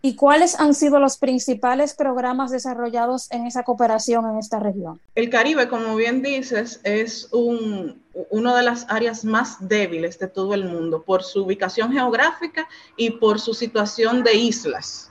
¿Y 0.00 0.16
cuáles 0.16 0.58
han 0.58 0.72
sido 0.72 0.98
los 0.98 1.18
principales 1.18 1.94
programas 1.94 2.50
desarrollados 2.50 3.30
en 3.32 3.46
esa 3.46 3.64
cooperación 3.64 4.30
en 4.30 4.38
esta 4.38 4.58
región? 4.58 4.98
El 5.14 5.28
Caribe, 5.28 5.68
como 5.68 5.94
bien 5.94 6.22
dices, 6.22 6.80
es 6.84 7.28
un, 7.34 8.02
una 8.30 8.56
de 8.56 8.62
las 8.62 8.86
áreas 8.88 9.22
más 9.22 9.68
débiles 9.68 10.18
de 10.18 10.28
todo 10.28 10.54
el 10.54 10.64
mundo 10.64 11.02
por 11.02 11.22
su 11.22 11.44
ubicación 11.44 11.92
geográfica 11.92 12.66
y 12.96 13.10
por 13.10 13.38
su 13.40 13.52
situación 13.52 14.24
de 14.24 14.32
islas, 14.32 15.10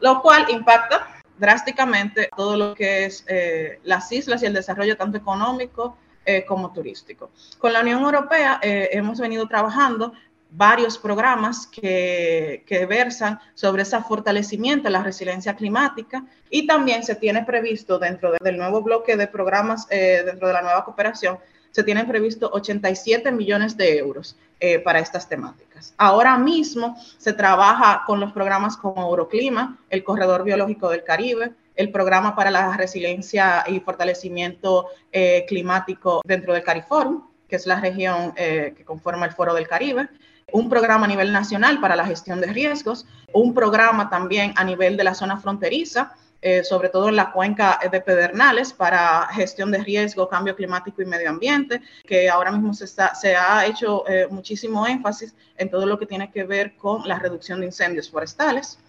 lo 0.00 0.22
cual 0.22 0.46
impacta 0.48 1.08
drásticamente 1.36 2.30
todo 2.34 2.56
lo 2.56 2.74
que 2.74 3.04
es 3.04 3.22
eh, 3.28 3.80
las 3.84 4.10
islas 4.12 4.42
y 4.42 4.46
el 4.46 4.54
desarrollo 4.54 4.96
tanto 4.96 5.18
económico 5.18 5.98
eh, 6.24 6.44
como 6.44 6.72
turístico. 6.72 7.30
Con 7.58 7.72
la 7.72 7.80
Unión 7.80 8.00
Europea 8.00 8.60
eh, 8.62 8.90
hemos 8.92 9.18
venido 9.18 9.48
trabajando 9.48 10.12
varios 10.50 10.96
programas 10.96 11.66
que, 11.66 12.64
versan 12.88 13.40
sobre 13.54 13.82
ese 13.82 14.00
fortalecimiento 14.02 14.84
de 14.84 14.90
la 14.90 15.02
resiliencia 15.02 15.56
climática 15.56 16.24
y 16.48 16.64
también 16.64 17.02
se 17.02 17.16
tiene 17.16 17.44
previsto 17.44 17.98
dentro 17.98 18.32
del 18.40 18.56
nuevo 18.56 18.82
bloque 18.82 19.16
de 19.16 19.26
programas, 19.26 19.88
eh, 19.90 20.22
dentro 20.24 20.46
de 20.46 20.54
la 20.54 20.62
nueva 20.62 20.84
cooperación, 20.84 21.38
se 21.72 21.82
tienen 21.82 22.06
previsto 22.06 22.50
87 22.52 23.32
millones 23.32 23.76
de 23.76 23.98
euros 23.98 24.36
para 24.84 25.00
estas 25.00 25.28
temáticas. 25.28 25.92
Ahora 25.96 26.38
mismo 26.38 26.96
se 27.18 27.32
trabaja 27.32 28.04
con 28.06 28.20
los 28.20 28.30
programas 28.30 28.76
como 28.76 29.02
Euroclima, 29.02 29.76
el 29.90 30.04
Corredor 30.04 30.44
Biológico 30.44 30.88
del 30.88 31.02
Caribe, 31.02 31.52
el 31.76 31.90
programa 31.90 32.34
para 32.36 32.50
la 32.50 32.76
resiliencia 32.76 33.64
y 33.66 33.80
fortalecimiento 33.80 34.88
eh, 35.10 35.44
climático 35.48 36.20
dentro 36.24 36.54
del 36.54 36.62
CARIFORUM, 36.62 37.28
que 37.48 37.56
es 37.56 37.66
la 37.66 37.80
región 37.80 38.32
que 38.32 38.82
conforma 38.86 39.26
el 39.26 39.32
Foro 39.32 39.52
del 39.52 39.68
Caribe, 39.68 40.08
un 40.52 40.68
programa 40.68 41.04
a 41.04 41.08
nivel 41.08 41.32
nacional 41.32 41.80
para 41.80 41.96
la 41.96 42.06
gestión 42.06 42.40
de 42.40 42.46
riesgos, 42.46 43.06
un 43.32 43.54
programa 43.54 44.08
también 44.08 44.52
a 44.56 44.64
nivel 44.64 44.96
de 44.96 45.04
la 45.04 45.14
zona 45.14 45.38
fronteriza, 45.38 46.14
eh, 46.44 46.64
sobre 46.64 46.88
todo 46.88 47.08
en 47.08 47.14
la 47.14 47.30
cuenca 47.30 47.78
de 47.90 48.00
Pedernales 48.00 48.72
para 48.72 49.28
gestión 49.28 49.70
de 49.70 49.78
riesgo, 49.78 50.28
cambio 50.28 50.56
climático 50.56 51.00
y 51.00 51.06
medio 51.06 51.30
ambiente, 51.30 51.80
que 52.04 52.28
ahora 52.28 52.50
mismo 52.50 52.74
se, 52.74 52.84
está, 52.84 53.14
se 53.14 53.36
ha 53.36 53.64
hecho 53.64 54.06
eh, 54.08 54.26
muchísimo 54.28 54.84
énfasis 54.84 55.36
en 55.56 55.70
todo 55.70 55.86
lo 55.86 55.98
que 55.98 56.06
tiene 56.06 56.32
que 56.32 56.42
ver 56.42 56.74
con 56.76 57.06
la 57.06 57.20
reducción 57.20 57.60
de 57.60 57.66
incendios 57.66 58.10
forestales. 58.10 58.80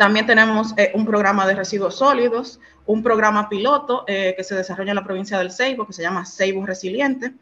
También 0.00 0.24
tenemos 0.24 0.72
eh, 0.78 0.92
un 0.94 1.04
programa 1.04 1.46
de 1.46 1.54
residuos 1.54 1.96
sólidos, 1.98 2.58
un 2.86 3.02
programa 3.02 3.50
piloto 3.50 4.06
que 4.06 4.42
se 4.42 4.54
desarrolla 4.54 4.92
en 4.92 4.96
la 4.96 5.04
provincia 5.04 5.36
del 5.36 5.52
Ceibo, 5.52 5.86
que 5.86 5.92
se 5.92 6.00
llama 6.00 6.24
Ceibo 6.24 6.64
Resiliente 6.64 7.34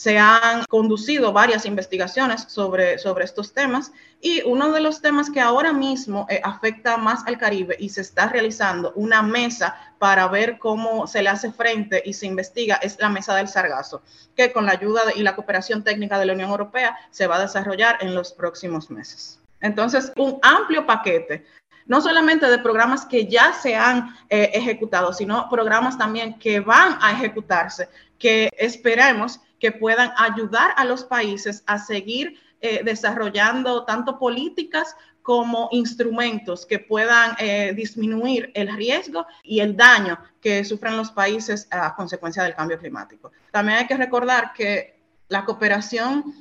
se 0.00 0.18
han 0.18 0.64
conducido 0.64 1.30
varias 1.30 1.66
investigaciones 1.66 2.46
sobre, 2.48 2.98
sobre 2.98 3.26
estos 3.26 3.52
temas 3.52 3.92
y 4.18 4.40
uno 4.46 4.72
de 4.72 4.80
los 4.80 5.02
temas 5.02 5.28
que 5.28 5.42
ahora 5.42 5.74
mismo 5.74 6.26
eh, 6.30 6.40
afecta 6.42 6.96
más 6.96 7.26
al 7.26 7.36
Caribe 7.36 7.76
y 7.78 7.90
se 7.90 8.00
está 8.00 8.30
realizando 8.30 8.92
una 8.94 9.20
mesa 9.20 9.76
para 9.98 10.26
ver 10.28 10.58
cómo 10.58 11.06
se 11.06 11.22
le 11.22 11.28
hace 11.28 11.52
frente 11.52 12.02
y 12.02 12.14
se 12.14 12.24
investiga 12.24 12.76
es 12.76 12.98
la 12.98 13.10
mesa 13.10 13.34
del 13.34 13.48
sargazo, 13.48 14.00
que 14.34 14.52
con 14.52 14.64
la 14.64 14.72
ayuda 14.72 15.02
y 15.14 15.22
la 15.22 15.36
cooperación 15.36 15.84
técnica 15.84 16.18
de 16.18 16.24
la 16.24 16.32
Unión 16.32 16.48
Europea 16.48 16.96
se 17.10 17.26
va 17.26 17.36
a 17.36 17.42
desarrollar 17.42 17.98
en 18.00 18.14
los 18.14 18.32
próximos 18.32 18.90
meses. 18.90 19.38
Entonces, 19.60 20.12
un 20.16 20.38
amplio 20.40 20.86
paquete 20.86 21.44
no 21.86 22.00
solamente 22.00 22.46
de 22.46 22.58
programas 22.58 23.04
que 23.04 23.26
ya 23.26 23.52
se 23.52 23.76
han 23.76 24.14
eh, 24.28 24.50
ejecutado, 24.54 25.12
sino 25.12 25.48
programas 25.48 25.98
también 25.98 26.38
que 26.38 26.60
van 26.60 26.98
a 27.00 27.12
ejecutarse, 27.12 27.88
que 28.18 28.50
esperemos 28.58 29.40
que 29.58 29.72
puedan 29.72 30.12
ayudar 30.16 30.72
a 30.76 30.84
los 30.84 31.04
países 31.04 31.62
a 31.66 31.78
seguir 31.78 32.40
eh, 32.60 32.82
desarrollando 32.84 33.84
tanto 33.84 34.18
políticas 34.18 34.94
como 35.22 35.68
instrumentos 35.72 36.66
que 36.66 36.78
puedan 36.78 37.36
eh, 37.38 37.72
disminuir 37.74 38.50
el 38.54 38.74
riesgo 38.74 39.26
y 39.42 39.60
el 39.60 39.76
daño 39.76 40.18
que 40.40 40.64
sufren 40.64 40.96
los 40.96 41.10
países 41.10 41.68
a 41.70 41.94
consecuencia 41.94 42.42
del 42.42 42.54
cambio 42.54 42.78
climático. 42.78 43.30
También 43.50 43.78
hay 43.78 43.86
que 43.86 43.96
recordar 43.96 44.52
que 44.54 44.98
la 45.28 45.44
cooperación 45.44 46.34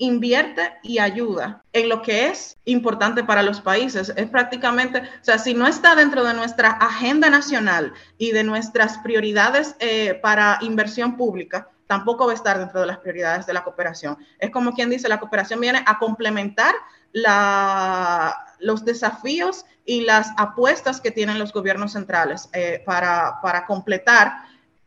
invierte 0.00 0.72
y 0.82 0.98
ayuda 0.98 1.62
en 1.74 1.90
lo 1.90 2.00
que 2.00 2.28
es 2.28 2.56
importante 2.64 3.22
para 3.22 3.42
los 3.42 3.60
países. 3.60 4.10
Es 4.16 4.30
prácticamente, 4.30 5.00
o 5.00 5.24
sea, 5.24 5.38
si 5.38 5.52
no 5.52 5.66
está 5.66 5.94
dentro 5.94 6.24
de 6.24 6.32
nuestra 6.32 6.70
agenda 6.70 7.28
nacional 7.28 7.92
y 8.16 8.32
de 8.32 8.42
nuestras 8.42 8.96
prioridades 8.98 9.76
eh, 9.78 10.18
para 10.22 10.58
inversión 10.62 11.18
pública, 11.18 11.68
tampoco 11.86 12.24
va 12.24 12.32
a 12.32 12.34
estar 12.34 12.58
dentro 12.58 12.80
de 12.80 12.86
las 12.86 12.96
prioridades 12.98 13.44
de 13.44 13.52
la 13.52 13.62
cooperación. 13.62 14.16
Es 14.38 14.50
como 14.50 14.72
quien 14.72 14.88
dice, 14.88 15.06
la 15.06 15.20
cooperación 15.20 15.60
viene 15.60 15.84
a 15.86 15.98
complementar 15.98 16.74
los 17.12 18.84
desafíos 18.86 19.66
y 19.84 20.00
las 20.00 20.28
apuestas 20.38 21.02
que 21.02 21.10
tienen 21.10 21.38
los 21.38 21.52
gobiernos 21.52 21.92
centrales 21.92 22.48
eh, 22.54 22.82
para, 22.86 23.66
completar 23.66 24.32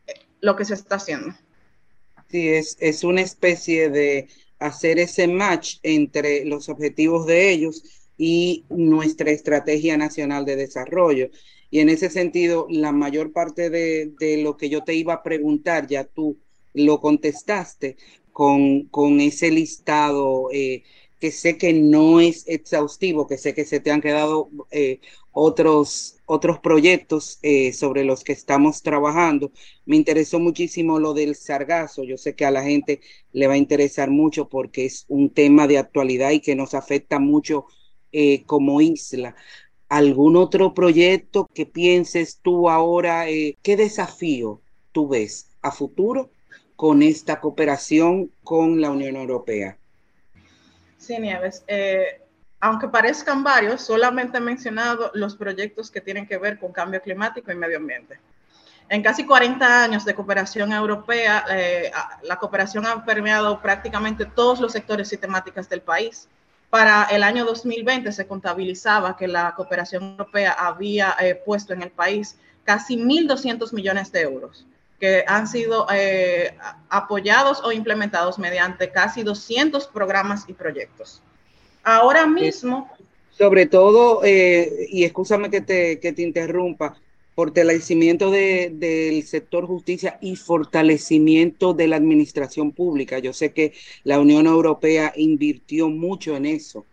eh, 0.07 0.13
lo 0.41 0.55
que 0.55 0.65
se 0.65 0.73
está 0.73 0.95
haciendo. 0.95 1.35
Sí, 2.29 2.49
es, 2.49 2.77
es 2.79 3.03
una 3.03 3.21
especie 3.21 3.91
de 3.91 4.27
hacer 4.67 4.99
ese 4.99 5.27
match 5.27 5.77
entre 5.83 6.45
los 6.45 6.69
objetivos 6.69 7.25
de 7.25 7.51
ellos 7.51 7.83
y 8.17 8.65
nuestra 8.69 9.31
estrategia 9.31 9.97
nacional 9.97 10.45
de 10.45 10.55
desarrollo. 10.55 11.29
Y 11.69 11.79
en 11.79 11.89
ese 11.89 12.09
sentido, 12.09 12.67
la 12.69 12.91
mayor 12.91 13.33
parte 13.33 13.69
de, 13.69 14.13
de 14.19 14.37
lo 14.43 14.57
que 14.57 14.69
yo 14.69 14.83
te 14.83 14.93
iba 14.95 15.13
a 15.13 15.23
preguntar, 15.23 15.87
ya 15.87 16.03
tú 16.03 16.37
lo 16.73 16.99
contestaste 16.99 17.97
con, 18.31 18.85
con 18.85 19.19
ese 19.21 19.51
listado 19.51 20.49
eh, 20.51 20.83
que 21.19 21.31
sé 21.31 21.57
que 21.57 21.73
no 21.73 22.19
es 22.19 22.43
exhaustivo, 22.47 23.27
que 23.27 23.37
sé 23.37 23.53
que 23.53 23.65
se 23.65 23.79
te 23.79 23.91
han 23.91 24.01
quedado 24.01 24.49
eh, 24.71 24.99
otros, 25.33 26.19
otros 26.25 26.59
proyectos 26.59 27.39
eh, 27.41 27.73
sobre 27.73 28.05
los 28.05 28.23
que 28.23 28.31
estamos 28.31 28.81
trabajando. 28.81 29.51
Me 29.85 29.97
interesó 29.97 30.39
muchísimo 30.39 30.99
lo 30.99 31.13
del 31.13 31.35
sargazo. 31.35 32.03
Yo 32.03 32.17
sé 32.17 32.35
que 32.35 32.45
a 32.45 32.51
la 32.51 32.63
gente 32.63 33.01
le 33.33 33.47
va 33.47 33.53
a 33.53 33.57
interesar 33.57 34.09
mucho 34.09 34.47
porque 34.47 34.85
es 34.85 35.05
un 35.09 35.29
tema 35.29 35.67
de 35.67 35.79
actualidad 35.79 36.31
y 36.31 36.39
que 36.39 36.55
nos 36.55 36.73
afecta 36.73 37.19
mucho 37.19 37.65
como 38.45 38.79
isla. 38.79 39.35
¿Algún 39.89 40.35
otro 40.35 40.75
proyecto 40.75 41.49
que 41.51 41.65
pienses 41.65 42.39
tú 42.43 42.69
ahora? 42.69 43.25
¿Qué 43.25 43.75
desafío 43.75 44.61
tú 44.91 45.07
ves 45.07 45.49
a 45.63 45.71
futuro 45.71 46.29
con 46.75 47.01
esta 47.01 47.39
cooperación 47.39 48.31
con 48.43 48.79
la 48.81 48.91
Unión 48.91 49.15
Europea? 49.15 49.77
Sí, 50.97 51.17
Nieves. 51.19 51.63
Eh, 51.67 52.21
aunque 52.63 52.87
parezcan 52.87 53.43
varios, 53.43 53.81
solamente 53.81 54.37
he 54.37 54.39
mencionado 54.39 55.11
los 55.15 55.35
proyectos 55.35 55.91
que 55.91 55.99
tienen 55.99 56.25
que 56.25 56.37
ver 56.37 56.57
con 56.57 56.71
cambio 56.71 57.01
climático 57.01 57.51
y 57.51 57.55
medio 57.55 57.75
ambiente. 57.75 58.21
En 58.87 59.03
casi 59.03 59.25
40 59.25 59.83
años 59.83 60.05
de 60.05 60.15
cooperación 60.15 60.71
europea, 60.71 61.43
eh, 61.49 61.91
la 62.23 62.37
cooperación 62.37 62.85
ha 62.85 63.03
permeado 63.03 63.61
prácticamente 63.61 64.25
todos 64.25 64.61
los 64.61 64.71
sectores 64.71 65.11
y 65.11 65.17
temáticas 65.17 65.67
del 65.67 65.81
país. 65.81 66.29
Para 66.69 67.03
el 67.11 67.23
año 67.23 67.43
2020 67.43 68.13
se 68.13 68.27
contabilizaba 68.27 69.17
que 69.17 69.27
la 69.27 69.53
cooperación 69.55 70.11
europea 70.11 70.53
había 70.53 71.17
eh, 71.19 71.35
puesto 71.35 71.73
en 71.73 71.81
el 71.81 71.91
país 71.91 72.37
casi 72.63 72.95
1.200 72.95 73.73
millones 73.73 74.09
de 74.13 74.21
euros 74.21 74.65
que 75.01 75.25
han 75.27 75.49
sido 75.49 75.85
eh, 75.91 76.55
apoyados 76.87 77.61
o 77.61 77.73
implementados 77.73 78.39
mediante 78.39 78.89
casi 78.89 79.21
200 79.21 79.87
programas 79.87 80.45
y 80.47 80.53
proyectos. 80.53 81.21
Ahora 81.83 82.25
mismo... 82.25 82.89
Sobre 83.31 83.65
todo, 83.65 84.21
eh, 84.23 84.87
y 84.89 85.05
escúchame 85.05 85.49
que 85.49 85.61
te, 85.61 85.99
que 85.99 86.13
te 86.13 86.21
interrumpa, 86.21 86.95
fortalecimiento 87.35 88.29
de, 88.29 88.71
del 88.73 89.23
sector 89.23 89.65
justicia 89.65 90.19
y 90.21 90.35
fortalecimiento 90.35 91.73
de 91.73 91.87
la 91.87 91.95
administración 91.95 92.71
pública. 92.71 93.19
Yo 93.19 93.33
sé 93.33 93.51
que 93.51 93.73
la 94.03 94.19
Unión 94.19 94.45
Europea 94.45 95.13
invirtió 95.15 95.89
mucho 95.89 96.35
en 96.35 96.45
eso. 96.45 96.85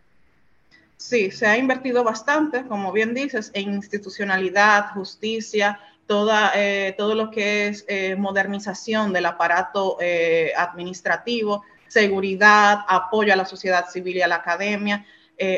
Sí, 0.97 1.31
se 1.31 1.47
ha 1.47 1.57
invertido 1.57 2.05
bastante, 2.05 2.65
como 2.67 2.93
bien 2.93 3.15
dices, 3.15 3.51
en 3.55 3.75
institucionalidad, 3.75 4.93
justicia, 4.93 5.79
toda, 6.07 6.53
eh, 6.55 6.95
todo 6.97 7.15
lo 7.15 7.31
que 7.31 7.69
es 7.69 7.85
eh, 7.89 8.17
modernización 8.17 9.13
del 9.13 9.27
aparato 9.27 9.97
eh, 10.01 10.53
administrativo, 10.57 11.63
seguridad, 11.91 12.79
apoyo 12.89 13.33
a 13.33 13.37
la 13.37 13.45
sociedad 13.45 13.89
civil 13.89 14.17
y 14.17 14.23
a 14.23 14.29
la 14.29 14.37
academia, 14.37 15.05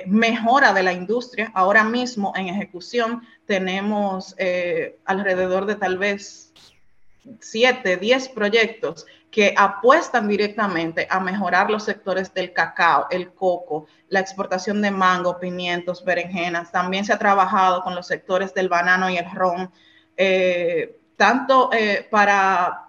mejora 0.07 0.73
de 0.73 0.85
la 0.85 0.93
industria. 0.93 1.51
Ahora 1.55 1.83
mismo 1.83 2.33
en 2.37 2.47
ejecución 2.47 3.23
tenemos 3.47 4.37
alrededor 5.05 5.67
de 5.67 5.75
tal 5.75 5.99
vez 5.99 6.53
7, 7.41 7.97
10 7.97 8.29
proyectos 8.31 9.07
que 9.33 9.55
apuestan 9.57 10.29
directamente 10.29 11.07
a 11.09 11.19
mejorar 11.19 11.71
los 11.71 11.85
sectores 11.85 12.35
del 12.35 12.53
cacao, 12.53 13.07
el 13.11 13.33
coco, 13.33 13.87
la 14.09 14.21
exportación 14.21 14.83
de 14.83 14.91
mango, 14.91 15.41
pimientos, 15.41 16.05
berenjenas. 16.05 16.71
También 16.71 17.07
se 17.07 17.15
ha 17.15 17.19
trabajado 17.19 17.83
con 17.83 17.95
los 17.95 18.07
sectores 18.07 18.53
del 18.53 18.69
banano 18.69 19.09
y 19.09 19.17
el 19.17 19.31
ron, 19.31 19.71
eh, 20.19 21.01
tanto 21.17 21.71
eh, 21.73 22.07
para 22.11 22.89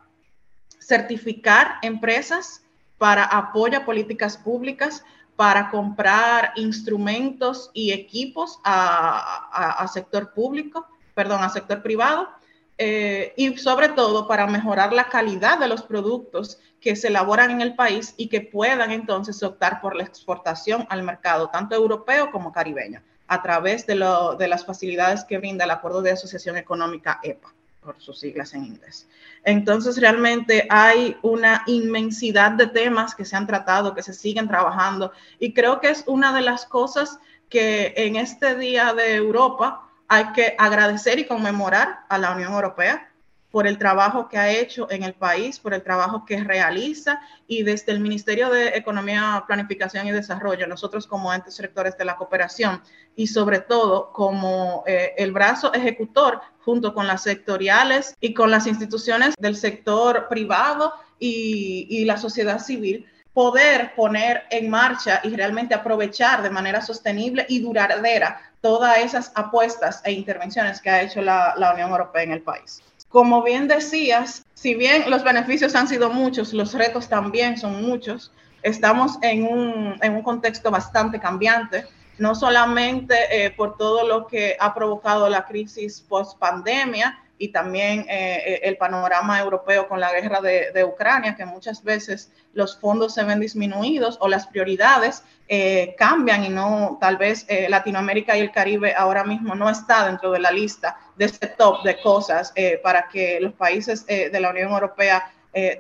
certificar 0.80 1.76
empresas, 1.82 2.63
para 3.04 3.26
apoyo 3.26 3.80
a 3.80 3.84
políticas 3.84 4.38
públicas, 4.38 5.04
para 5.36 5.70
comprar 5.70 6.54
instrumentos 6.56 7.70
y 7.74 7.92
equipos 7.92 8.62
a, 8.64 9.86
sector 9.94 10.32
público, 10.32 10.88
perdón, 11.14 11.44
a 11.44 11.50
sector 11.50 11.84
privado, 11.84 12.30
eh, 12.78 13.34
y 13.36 13.58
sobre 13.58 13.90
todo 13.90 14.26
para 14.26 14.48
mejorar 14.48 14.94
la 14.94 15.10
calidad 15.10 15.60
de 15.60 15.68
los 15.68 15.84
productos 15.84 16.60
que 16.80 16.96
se 16.96 17.10
elaboran 17.10 17.52
en 17.52 17.60
el 17.60 17.76
país 17.76 18.14
y 18.16 18.30
que 18.30 18.40
puedan 18.40 18.92
entonces 18.92 19.44
optar 19.44 19.82
por 19.82 19.98
la 19.98 20.04
exportación 20.04 20.88
al 20.90 21.04
mercado, 21.04 21.50
tanto 21.50 21.76
europeo 21.76 22.32
como 22.32 22.54
caribeño, 22.54 23.04
a 23.28 23.42
través 23.42 23.86
de, 23.86 23.96
de 24.40 24.48
las 24.48 24.66
facilidades 24.66 25.26
que 25.26 25.40
brinda 25.40 25.66
el 25.66 25.72
Acuerdo 25.72 26.02
de 26.02 26.12
Asociación 26.12 26.56
Económica 26.56 27.20
EPA 27.22 27.54
por 27.84 28.00
sus 28.00 28.20
siglas 28.20 28.54
en 28.54 28.66
inglés. 28.66 29.08
Entonces, 29.44 30.00
realmente 30.00 30.66
hay 30.70 31.18
una 31.22 31.64
inmensidad 31.68 32.52
de 32.52 32.68
temas 32.68 33.14
que 33.14 33.26
se 33.26 33.36
han 33.36 33.48
tratado, 33.48 33.94
que 33.94 34.04
se 34.04 34.14
siguen 34.14 34.48
trabajando, 34.48 35.12
y 35.40 35.54
creo 35.54 35.80
que 35.80 35.90
es 35.90 36.04
una 36.08 36.34
de 36.34 36.42
las 36.42 36.66
cosas 36.66 37.20
que 37.50 37.94
en 37.96 38.16
este 38.16 38.56
Día 38.56 38.94
de 38.94 39.16
Europa 39.16 39.90
hay 40.08 40.32
que 40.34 40.56
agradecer 40.58 41.20
y 41.20 41.28
conmemorar 41.28 42.06
a 42.10 42.18
la 42.18 42.32
Unión 42.32 42.54
Europea 42.54 43.13
por 43.54 43.68
el 43.68 43.78
trabajo 43.78 44.30
que 44.30 44.40
ha 44.40 44.50
hecho 44.50 44.90
en 44.90 45.04
el 45.04 45.14
país, 45.14 45.60
por 45.60 45.76
el 45.76 45.84
trabajo 45.84 46.26
que 46.26 46.44
realiza 46.44 47.22
y 47.46 47.62
desde 47.62 47.92
el 47.92 48.00
Ministerio 48.00 48.50
de 48.50 48.70
Economía, 48.70 49.44
Planificación 49.46 50.08
y 50.08 50.12
Desarrollo, 50.12 50.66
nosotros 50.66 51.06
como 51.06 51.32
entes 51.32 51.60
rectores 51.60 51.96
de 51.96 52.04
la 52.04 52.16
cooperación 52.16 52.82
y 53.16 53.28
sobre 53.28 53.60
todo 53.60 54.12
como 54.12 54.84
eh, 54.88 55.14
el 55.18 55.32
brazo 55.32 55.72
ejecutor 55.72 56.42
junto 56.66 56.96
con 56.96 57.06
las 57.06 57.22
sectoriales 57.22 58.16
y 58.20 58.34
con 58.34 58.50
las 58.50 58.66
instituciones 58.66 59.36
del 59.38 59.56
sector 59.56 60.28
privado 60.30 60.92
y, 61.20 62.04
la 62.06 62.18
sociedad 62.18 62.58
civil, 62.58 63.06
poder 63.34 63.94
poner 63.96 64.46
en 64.50 64.72
marcha 64.72 65.22
y 65.24 65.30
realmente 65.36 65.76
aprovechar 65.76 66.42
de 66.42 66.50
manera 66.50 66.82
sostenible 66.82 67.46
y 67.48 67.60
duradera 67.60 68.52
todas 68.62 68.98
esas 68.98 69.32
apuestas 69.36 70.02
e 70.06 70.12
intervenciones 70.12 70.82
que 70.82 70.90
ha 70.90 71.04
hecho 71.04 71.22
la 71.22 71.72
Unión 71.72 71.92
Europea 71.92 72.24
en 72.24 72.32
el 72.32 72.42
país. 72.42 72.82
Como 73.14 73.44
bien 73.44 73.68
decías, 73.68 74.44
si 74.56 74.74
bien 74.74 75.08
los 75.08 75.24
beneficios 75.24 75.76
han 75.76 75.88
sido 75.88 76.10
muchos, 76.10 76.52
los 76.52 76.74
retos 76.74 77.08
también 77.08 77.60
son 77.60 77.84
muchos. 77.84 78.32
Estamos 78.64 79.20
en 79.22 79.44
un, 79.44 80.00
en 80.02 80.16
un 80.16 80.24
contexto 80.24 80.72
bastante 80.72 81.20
cambiante, 81.20 81.86
no 82.18 82.34
solamente 82.34 83.16
eh, 83.30 83.52
por 83.52 83.78
todo 83.78 84.08
lo 84.08 84.26
que 84.26 84.58
ha 84.60 84.74
provocado 84.74 85.30
la 85.30 85.46
crisis 85.46 86.02
post 86.02 86.40
pandemia, 86.40 87.24
y 87.44 87.50
también 87.50 88.06
eh, 88.10 88.42
eh, 88.46 88.60
el 88.64 88.78
panorama 88.78 89.38
europeo 89.40 89.88
con 89.90 90.00
la 90.00 90.14
guerra 90.14 90.40
de, 90.40 90.86
Ucrania, 90.86 91.36
que 91.36 91.46
muchas 91.46 91.84
veces 91.84 92.32
los 92.54 92.80
fondos 92.80 93.16
se 93.16 93.24
ven 93.26 93.42
disminuidos 93.42 94.18
o 94.22 94.30
las 94.30 94.48
prioridades 94.48 95.24
eh, 95.50 95.94
cambian 95.98 96.46
y 96.46 96.50
no, 96.50 96.98
tal 97.02 97.18
vez 97.18 97.46
Latinoamérica 97.68 98.38
y 98.38 98.40
el 98.40 98.52
Caribe 98.52 98.94
ahora 98.96 99.26
mismo 99.26 99.56
no 99.56 99.70
está 99.70 100.06
dentro 100.06 100.32
de 100.32 100.40
la 100.40 100.52
lista 100.52 100.98
de 101.16 101.26
este 101.26 101.48
top 101.48 101.84
de 101.84 102.02
cosas 102.02 102.54
para 102.82 103.08
que 103.08 103.40
los 103.40 103.54
países 103.54 104.06
de 104.06 104.40
la 104.40 104.50
Unión 104.50 104.72
Europea 104.72 105.32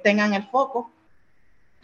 tengan 0.03 0.33
el 0.33 0.43
foco. 0.43 0.91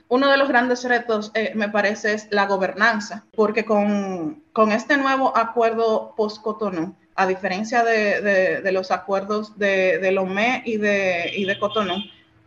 Uno 0.07 0.29
de 0.29 0.37
los 0.37 0.47
grandes 0.47 0.83
retos, 0.83 1.31
me 1.55 1.69
parece, 1.69 2.13
es 2.13 2.27
la 2.31 2.45
gobernanza, 2.45 3.25
porque 3.35 3.65
con, 3.65 4.43
con 4.53 4.71
este 4.71 4.97
nuevo 4.97 5.35
acuerdo 5.37 6.13
post-Cotonou, 6.15 6.95
a 7.15 7.27
diferencia 7.27 7.83
de, 7.83 8.69
los 8.71 8.91
acuerdos 8.91 9.57
de, 9.57 9.99
de, 9.99 10.12
Lomé 10.12 10.63
y 10.65 10.77
de, 10.77 11.31
y 11.35 11.45
de 11.45 11.59
Cotonou, 11.59 11.99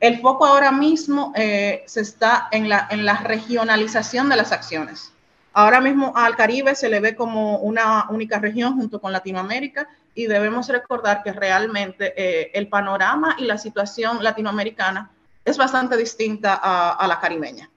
el 0.02 0.20
foco 0.20 0.44
ahora 0.44 0.72
mismo 0.72 1.32
eh, 1.36 1.84
se 1.86 2.00
está 2.00 2.48
en 2.50 2.68
la, 2.68 2.88
en 2.90 3.04
la 3.04 3.18
regionalización 3.18 4.28
de 4.28 4.34
las 4.34 4.50
acciones. 4.50 5.12
Ahora 5.52 5.80
mismo 5.80 6.12
al 6.16 6.34
Caribe 6.34 6.74
se 6.74 6.88
le 6.88 6.98
ve 6.98 7.14
como 7.14 7.58
una 7.58 8.06
única 8.10 8.40
región 8.40 8.74
junto 8.74 9.00
con 9.00 9.12
Latinoamérica 9.12 9.88
y 10.14 10.26
debemos 10.26 10.68
recordar 10.68 11.22
que 11.22 11.32
realmente 11.32 12.12
eh, 12.16 12.50
el 12.54 12.68
panorama 12.68 13.36
y 13.38 13.44
la 13.44 13.58
situación 13.58 14.22
latinoamericana 14.22 15.10
es 15.44 15.56
bastante 15.56 15.96
distinta 15.96 16.54
a 16.54 17.06
la 17.06 17.18
caribeña 17.18 17.68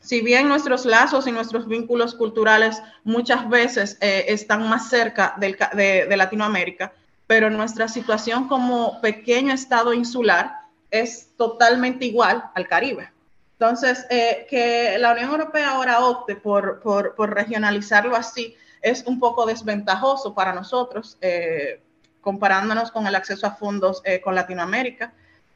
si 0.00 0.22
bien 0.22 0.48
nuestros 0.48 0.86
lazos 0.86 1.26
y 1.26 1.32
nuestros 1.32 1.68
vínculos 1.68 2.14
culturales 2.14 2.82
muchas 3.04 3.48
veces 3.48 3.98
eh, 4.00 4.24
están 4.28 4.68
más 4.68 4.88
cerca 4.88 5.34
de, 5.36 6.16
Latinoamérica, 6.16 6.92
pero 7.26 7.50
nuestra 7.50 7.86
situación 7.86 8.48
como 8.48 9.00
pequeño 9.00 9.52
estado 9.52 9.92
insular 9.92 10.52
es 10.90 11.28
totalmente 11.36 12.06
igual 12.06 12.44
al 12.54 12.66
Caribe. 12.66 13.12
Entonces, 13.52 14.06
eh, 14.08 14.46
que 14.48 14.96
la 14.98 15.12
Unión 15.12 15.30
Europea 15.30 15.72
ahora 15.72 16.00
opte 16.00 16.34
por, 16.34 16.80
regionalizarlo 17.18 18.16
así 18.16 18.56
es 18.82 19.04
un 19.06 19.18
poco 19.18 19.46
desventajoso 19.46 20.34
para 20.34 20.52
nosotros, 20.52 21.18
eh, 21.20 21.80
comparándonos 22.20 22.90
con 22.90 23.06
el 23.06 23.14
acceso 23.14 23.46
a 23.46 23.52
fondos 23.52 24.02
con 24.22 24.34
Latinoamérica. 24.34 25.12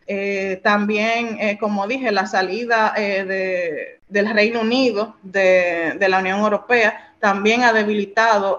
Eh, 0.07 0.61
también, 0.63 1.39
eh, 1.41 1.59
como 1.59 1.87
dije, 1.87 2.13
la 2.13 2.27
salida 2.27 2.93
eh, 2.97 4.01
del 4.09 4.31
Reino 4.31 4.61
Unido 4.61 5.17
de, 5.23 5.97
la 6.09 6.19
Unión 6.19 6.41
Europea 6.41 7.15
también 7.21 7.63
ha 7.63 7.73
debilitado 7.73 8.59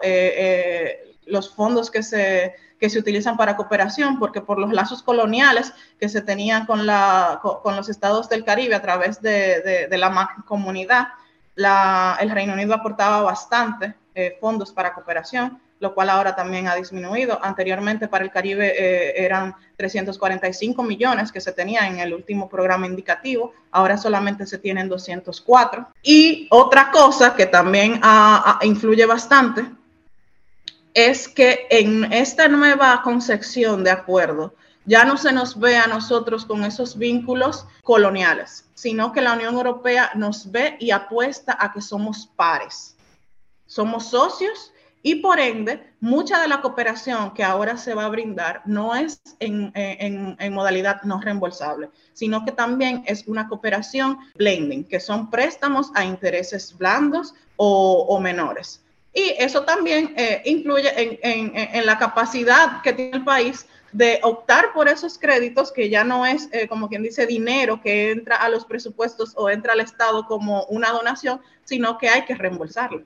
los 1.28 1.54
fondos 1.54 1.92
que 1.92 2.02
se, 2.02 2.56
que 2.80 2.90
se 2.90 2.98
utilizan 2.98 3.38
para 3.38 3.56
cooperación, 3.56 4.18
porque 4.18 4.42
por 4.42 4.58
los 4.58 4.74
lazos 4.74 5.04
coloniales 5.04 5.72
que 6.00 6.10
se 6.10 6.22
tenían 6.22 6.66
con, 6.66 6.88
la, 6.88 7.40
con, 7.42 7.76
los 7.76 7.90
estados 7.90 8.28
del 8.28 8.44
Caribe 8.44 8.74
a 8.74 8.82
través 8.82 9.22
de, 9.22 9.88
de 9.90 9.98
la 9.98 10.30
comunidad, 10.46 11.10
el 11.56 12.30
Reino 12.32 12.54
Unido 12.54 12.74
aportaba 12.74 13.22
bastante 13.22 13.94
fondos 14.40 14.72
para 14.72 14.94
cooperación 14.94 15.60
lo 15.80 15.94
cual 15.94 16.10
ahora 16.10 16.36
también 16.36 16.68
ha 16.68 16.76
disminuido. 16.76 17.40
Anteriormente 17.42 18.08
para 18.08 18.24
el 18.24 18.32
Caribe 18.32 18.74
eh, 18.78 19.26
eran 19.26 19.56
345 19.78 20.82
millones 20.84 21.32
que 21.32 21.42
se 21.42 21.52
tenía 21.52 21.88
en 21.88 22.00
el 22.00 22.14
último 22.14 22.48
programa 22.48 22.88
indicativo, 22.88 23.54
ahora 23.72 23.98
solamente 23.98 24.46
se 24.46 24.58
tienen 24.58 24.88
204. 24.88 25.88
Y 26.02 26.48
otra 26.50 26.92
cosa 26.92 27.36
que 27.36 27.46
también 27.46 28.00
influye 28.62 29.06
bastante 29.06 29.66
es 30.94 31.28
que 31.28 31.68
en 31.70 32.12
esta 32.14 32.48
nueva 32.48 33.02
concepción 33.04 33.84
de 33.84 33.92
acuerdo, 33.92 34.56
ya 34.86 35.04
no 35.04 35.18
se 35.18 35.34
nos 35.34 35.60
ve 35.60 35.78
a 35.78 35.88
nosotros 35.88 36.46
con 36.46 36.64
esos 36.64 36.98
vínculos 36.98 37.68
coloniales, 37.84 38.66
sino 38.76 39.12
que 39.12 39.20
la 39.20 39.34
Unión 39.34 39.56
Europea 39.56 40.12
nos 40.14 40.52
ve 40.52 40.78
y 40.80 40.92
apuesta 40.92 41.58
a 41.60 41.74
que 41.74 41.82
somos 41.82 42.30
pares. 42.36 42.95
Somos 43.66 44.10
socios 44.10 44.72
y 45.08 45.18
por 45.18 45.40
ende, 45.40 45.84
mucha 46.00 46.42
de 46.42 46.48
la 46.48 46.62
cooperación 46.62 47.36
que 47.36 47.44
ahora 47.44 47.78
se 47.78 47.94
va 47.94 48.06
a 48.06 48.10
brindar 48.10 48.64
no 48.66 48.96
es 48.96 49.22
en, 49.40 49.72
modalidad 50.52 51.04
no 51.04 51.22
reembolsable, 51.22 51.92
sino 52.14 52.44
que 52.44 52.52
también 52.52 53.04
es 53.06 53.28
una 53.28 53.48
cooperación 53.48 54.18
blending, 54.34 54.84
que 54.84 55.00
son 55.00 55.30
préstamos 55.30 55.92
a 55.94 56.04
intereses 56.04 56.76
blandos 56.76 57.36
o, 57.56 58.20
menores. 58.20 58.82
Y 59.14 59.36
eso 59.38 59.64
también 59.64 60.16
eh, 60.18 60.42
influye 60.46 60.90
en, 61.22 61.86
la 61.86 62.00
capacidad 62.00 62.82
que 62.82 62.94
tiene 62.94 63.18
el 63.18 63.24
país 63.24 63.68
de 63.92 64.20
optar 64.24 64.74
por 64.74 64.88
esos 64.88 65.20
créditos, 65.20 65.72
que 65.72 65.88
ya 65.88 66.04
no 66.04 66.26
es, 66.26 66.50
eh, 66.52 66.68
como 66.68 66.90
quien 66.90 67.04
dice, 67.04 67.28
dinero 67.28 67.80
que 67.80 68.10
entra 68.10 68.38
a 68.38 68.50
los 68.50 68.66
presupuestos 68.66 69.34
o 69.36 69.52
entra 69.52 69.74
al 69.74 69.82
Estado 69.82 70.26
como 70.26 70.64
una 70.64 70.90
donación, 70.90 71.42
sino 71.64 72.00
que 72.00 72.10
hay 72.10 72.26
que 72.26 72.34
reembolsarlo. 72.34 73.04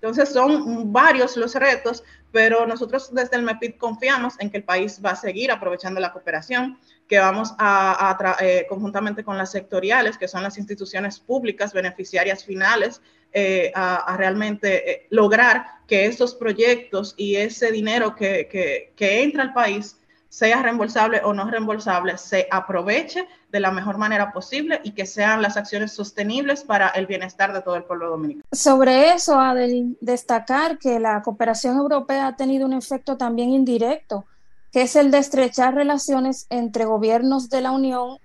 Entonces 0.00 0.30
son 0.30 0.92
varios 0.92 1.36
los 1.36 1.54
retos, 1.54 2.02
pero 2.32 2.66
nosotros 2.66 3.12
desde 3.12 3.36
el 3.36 3.42
MEPID 3.42 3.74
confiamos 3.76 4.34
en 4.38 4.50
que 4.50 4.58
el 4.58 4.64
país 4.64 5.00
va 5.04 5.10
a 5.10 5.16
seguir 5.16 5.50
aprovechando 5.50 6.00
la 6.00 6.12
cooperación, 6.12 6.78
que 7.06 7.18
vamos 7.18 7.54
a, 7.58 8.36
eh, 8.40 8.66
conjuntamente 8.68 9.24
con 9.24 9.36
las 9.36 9.50
sectoriales, 9.50 10.16
que 10.16 10.28
son 10.28 10.42
las 10.42 10.56
instituciones 10.56 11.18
públicas 11.18 11.74
beneficiarias 11.74 12.44
finales, 12.44 13.02
eh, 13.32 13.70
a, 13.74 14.16
realmente 14.16 14.90
eh, 14.90 15.06
lograr 15.10 15.66
que 15.86 16.06
estos 16.06 16.34
proyectos 16.34 17.14
y 17.16 17.36
ese 17.36 17.70
dinero 17.70 18.16
que, 18.16 18.48
que 18.96 19.22
entra 19.22 19.42
al 19.42 19.52
país 19.52 19.99
sea 20.30 20.62
reembolsable 20.62 21.20
o 21.24 21.34
no 21.34 21.50
reembolsable, 21.50 22.16
se 22.16 22.46
aproveche 22.50 23.26
de 23.50 23.60
la 23.60 23.72
mejor 23.72 23.98
manera 23.98 24.32
posible 24.32 24.80
y 24.84 24.92
que 24.92 25.04
sean 25.04 25.42
las 25.42 25.56
acciones 25.56 25.92
sostenibles 25.92 26.62
para 26.62 26.88
el 26.88 27.06
bienestar 27.06 27.52
de 27.52 27.60
todo 27.62 27.74
el 27.74 27.82
pueblo 27.82 28.08
dominicano. 28.08 28.44
Sobre 28.52 29.12
eso, 29.12 29.40
Adel, 29.40 29.98
destacar 30.00 30.78
que 30.78 31.00
la 31.00 31.20
cooperación 31.22 31.76
europea 31.76 32.28
ha 32.28 32.36
tenido 32.36 32.64
un 32.64 32.72
efecto 32.72 33.16
también 33.16 33.50
indirecto, 33.50 34.24
que 34.72 34.82
es 34.82 34.94
el 34.94 35.10
de 35.10 35.18
estrechar 35.18 35.74
relaciones 35.74 36.46
entre 36.48 36.84
gobiernos 36.84 37.50
de 37.50 37.60
la 37.62 37.72
Unión 37.72 38.18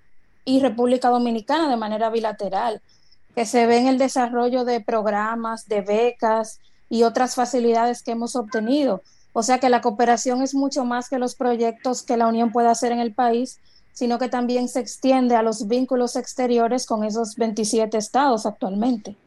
y 0.45 0.59
República 0.59 1.09
Dominicana 1.09 1.67
de 1.67 1.75
manera 1.75 2.11
bilateral, 2.11 2.83
que 3.33 3.47
se 3.47 3.65
ve 3.65 3.79
en 3.79 3.87
el 3.87 3.97
desarrollo 3.97 4.63
de 4.63 4.79
programas, 4.79 5.67
de 5.67 5.81
becas 5.81 6.59
y 6.87 7.01
otras 7.01 7.33
facilidades 7.33 8.03
que 8.03 8.11
hemos 8.11 8.35
obtenido 8.35 9.01
O 9.37 9.43
sea 9.43 9.59
que 9.59 9.67
la 9.67 9.81
cooperación 9.81 10.41
es 10.41 10.55
mucho 10.55 10.85
más 10.85 11.09
que 11.09 11.19
los 11.19 11.35
proyectos 11.35 12.03
que 12.03 12.15
la 12.15 12.27
Unión 12.27 12.53
puede 12.53 12.69
hacer 12.69 12.93
en 12.93 12.99
el 12.99 13.13
país, 13.13 13.59
sino 13.91 14.17
que 14.17 14.29
también 14.29 14.69
se 14.69 14.79
extiende 14.79 15.35
a 15.35 15.41
los 15.41 15.67
vínculos 15.67 16.15
exteriores 16.15 16.85
con 16.85 17.03
esos 17.03 17.35
27 17.35 17.97
estados 17.97 18.45
actualmente. 18.45 19.17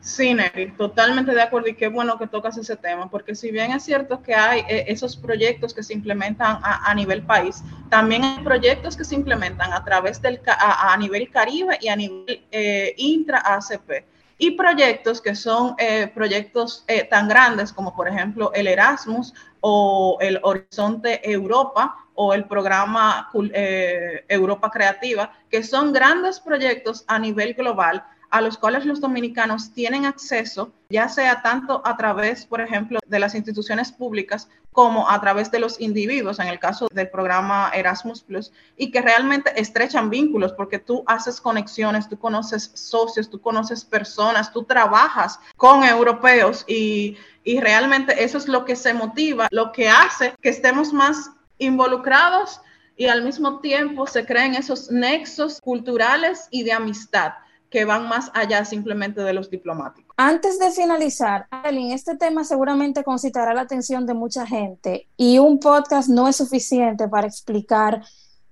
Sí, 0.00 0.32
Neri, 0.32 0.70
totalmente 0.76 1.34
de 1.34 1.42
acuerdo 1.42 1.70
y 1.70 1.74
qué 1.74 1.88
bueno 1.88 2.16
que 2.20 2.28
tocas 2.28 2.56
ese 2.56 2.76
tema, 2.76 3.10
porque 3.10 3.34
si 3.34 3.50
bien 3.50 3.72
es 3.72 3.82
cierto 3.82 4.22
que 4.22 4.36
hay 4.36 4.60
eh, 4.68 4.84
esos 4.86 5.16
proyectos 5.16 5.74
que 5.74 5.82
se 5.82 5.92
implementan 5.92 6.60
a, 6.62 6.94
nivel 6.94 7.22
país, 7.22 7.64
también 7.90 8.22
hay 8.22 8.44
proyectos 8.44 8.96
que 8.96 9.04
se 9.04 9.16
implementan 9.16 9.72
a 9.72 9.84
través 9.84 10.22
del 10.22 10.40
a, 10.46 10.96
nivel 10.98 11.28
Caribe 11.30 11.78
y 11.80 11.88
a 11.88 11.96
nivel 11.96 12.44
eh, 12.52 12.94
intra-ACP. 12.96 14.13
Y 14.36 14.52
proyectos 14.52 15.20
que 15.20 15.34
son 15.34 15.74
eh, 15.78 16.10
proyectos 16.12 16.84
tan 17.08 17.28
grandes 17.28 17.72
como 17.72 17.94
por 17.94 18.08
ejemplo 18.08 18.52
el 18.52 18.66
Erasmus 18.66 19.32
o 19.60 20.18
el 20.20 20.40
Horizonte 20.42 21.20
Europa 21.30 21.96
o 22.14 22.34
el 22.34 22.44
programa 22.44 23.30
Europa 23.32 24.70
Creativa, 24.70 25.32
que 25.50 25.62
son 25.62 25.92
grandes 25.92 26.40
proyectos 26.40 27.04
a 27.06 27.18
nivel 27.18 27.54
global 27.54 28.04
a 28.34 28.40
los 28.40 28.58
cuales 28.58 28.84
los 28.84 29.00
dominicanos 29.00 29.72
tienen 29.72 30.06
acceso, 30.06 30.72
ya 30.88 31.08
sea 31.08 31.40
tanto 31.40 31.80
a 31.84 31.96
través, 31.96 32.44
por 32.44 32.60
ejemplo, 32.60 32.98
de 33.06 33.18
las 33.20 33.36
instituciones 33.36 33.92
públicas 33.92 34.48
como 34.72 35.08
a 35.08 35.20
través 35.20 35.52
de 35.52 35.60
los 35.60 35.80
individuos, 35.80 36.40
en 36.40 36.48
el 36.48 36.58
caso 36.58 36.88
del 36.92 37.08
programa 37.10 37.70
Erasmus 37.72 38.24
Plus, 38.24 38.50
y 38.76 38.90
que 38.90 39.02
realmente 39.02 39.52
estrechan 39.54 40.10
vínculos 40.10 40.52
porque 40.52 40.80
tú 40.80 41.04
haces 41.06 41.40
conexiones, 41.40 42.08
tú 42.08 42.18
conoces 42.18 42.72
socios, 42.74 43.30
tú 43.30 43.40
conoces 43.40 43.84
personas, 43.84 44.52
tú 44.52 44.64
trabajas 44.64 45.38
con 45.56 45.84
europeos 45.84 46.64
y, 46.66 47.16
y 47.44 47.60
realmente 47.60 48.24
eso 48.24 48.38
es 48.38 48.48
lo 48.48 48.64
que 48.64 48.74
se 48.74 48.94
motiva, 48.94 49.46
lo 49.52 49.70
que 49.70 49.88
hace 49.88 50.34
que 50.42 50.48
estemos 50.48 50.92
más 50.92 51.30
involucrados 51.58 52.60
y 52.96 53.06
al 53.06 53.22
mismo 53.22 53.60
tiempo 53.60 54.08
se 54.08 54.26
creen 54.26 54.56
esos 54.56 54.90
nexos 54.90 55.60
culturales 55.60 56.48
y 56.50 56.64
de 56.64 56.72
amistad 56.72 57.34
que 57.74 57.84
van 57.84 58.06
más 58.06 58.30
allá 58.34 58.64
simplemente 58.64 59.20
de 59.20 59.32
los 59.32 59.50
diplomáticos. 59.50 60.14
Antes 60.16 60.60
de 60.60 60.70
finalizar, 60.70 61.48
Adeline, 61.50 61.92
este 61.92 62.16
tema 62.16 62.44
seguramente 62.44 63.02
concitará 63.02 63.52
la 63.52 63.62
atención 63.62 64.06
de 64.06 64.14
mucha 64.14 64.46
gente 64.46 65.08
y 65.16 65.38
un 65.40 65.58
podcast 65.58 66.08
no 66.08 66.28
es 66.28 66.36
suficiente 66.36 67.08
para 67.08 67.26
explicar 67.26 68.00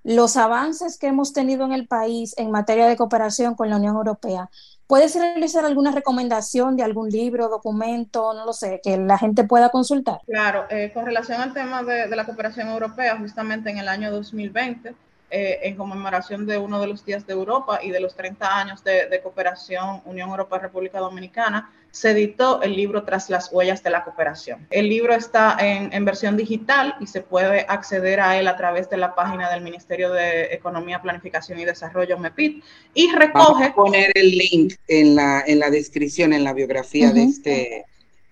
los 0.03 0.37
avances 0.37 0.99
que 0.99 1.07
hemos 1.07 1.33
tenido 1.33 1.65
en 1.65 1.73
el 1.73 1.87
país 1.87 2.35
en 2.37 2.51
materia 2.51 2.89
de 2.89 2.97
cooperación 2.97 3.55
con 3.55 3.71
la 3.71 3.77
Unión 3.77 3.95
Europea. 3.95 4.51
¿Puedes 4.89 5.15
realizar 5.15 5.65
alguna 5.65 5.93
recomendación 5.93 6.77
de 6.77 6.83
algún 6.83 7.09
libro, 7.09 7.49
documento, 7.49 8.35
no 8.35 8.45
lo 8.45 8.53
sé, 8.53 8.81
que 8.83 8.97
la 8.97 9.19
gente 9.19 9.45
pueda 9.45 9.69
consultar? 9.69 10.19
Claro, 10.27 10.65
eh, 10.69 10.91
con 10.93 11.07
relación 11.07 11.41
al 11.41 11.53
tema 11.53 11.85
de, 11.85 12.09
de 12.09 12.17
la 12.17 12.27
cooperación 12.27 12.71
europea, 12.71 13.17
justamente 13.17 13.71
en 13.71 13.79
el 13.79 13.87
año 13.87 14.11
2020 14.11 14.97
eh, 15.35 15.61
en 15.63 15.77
conmemoración 15.77 16.45
de 16.45 16.59
uno 16.59 16.79
de 16.79 16.87
los 16.87 17.07
días 17.07 17.27
de 17.27 17.33
Europa 17.33 17.81
y 17.83 17.91
de 17.91 18.01
los 18.01 18.15
30 18.15 18.59
años 18.59 18.85
de, 18.85 19.19
cooperación 19.23 20.03
Unión 20.05 20.29
Europea-República 20.29 20.99
Dominicana, 20.99 21.73
se 21.91 22.11
editó 22.11 22.61
el 22.61 22.77
libro 22.77 23.05
Tras 23.05 23.31
las 23.31 23.51
huellas 23.51 23.83
de 23.83 23.89
la 23.89 24.05
cooperación. 24.05 24.67
El 24.69 24.91
libro 24.91 25.15
está 25.15 25.57
en, 25.59 26.05
versión 26.05 26.37
digital 26.37 26.97
y 27.01 27.07
se 27.07 27.23
puede 27.23 27.65
acceder 27.67 28.21
a 28.21 28.39
él 28.39 28.47
a 28.47 28.59
través 28.59 28.91
de 28.91 28.99
la 28.99 29.15
página 29.15 29.51
del 29.51 29.63
Ministerio 29.63 30.13
de 30.13 30.53
Economía, 30.53 31.01
Planificación 31.01 31.59
y 31.59 31.65
Desarrollo, 31.65 32.19
MEPIT, 32.19 32.63
y 32.93 33.11
recoge... 33.13 33.33
Vamos 33.33 33.63
a 33.63 33.75
poner 33.75 34.13
el 34.15 34.37
link 34.37 34.75
en 34.87 35.15
la, 35.15 35.43
en 35.47 35.61
la 35.61 35.71
descripción, 35.71 36.35
en 36.35 36.45
la 36.45 36.53
biografía 36.53 37.11
de, 37.11 37.23
este, 37.23 37.87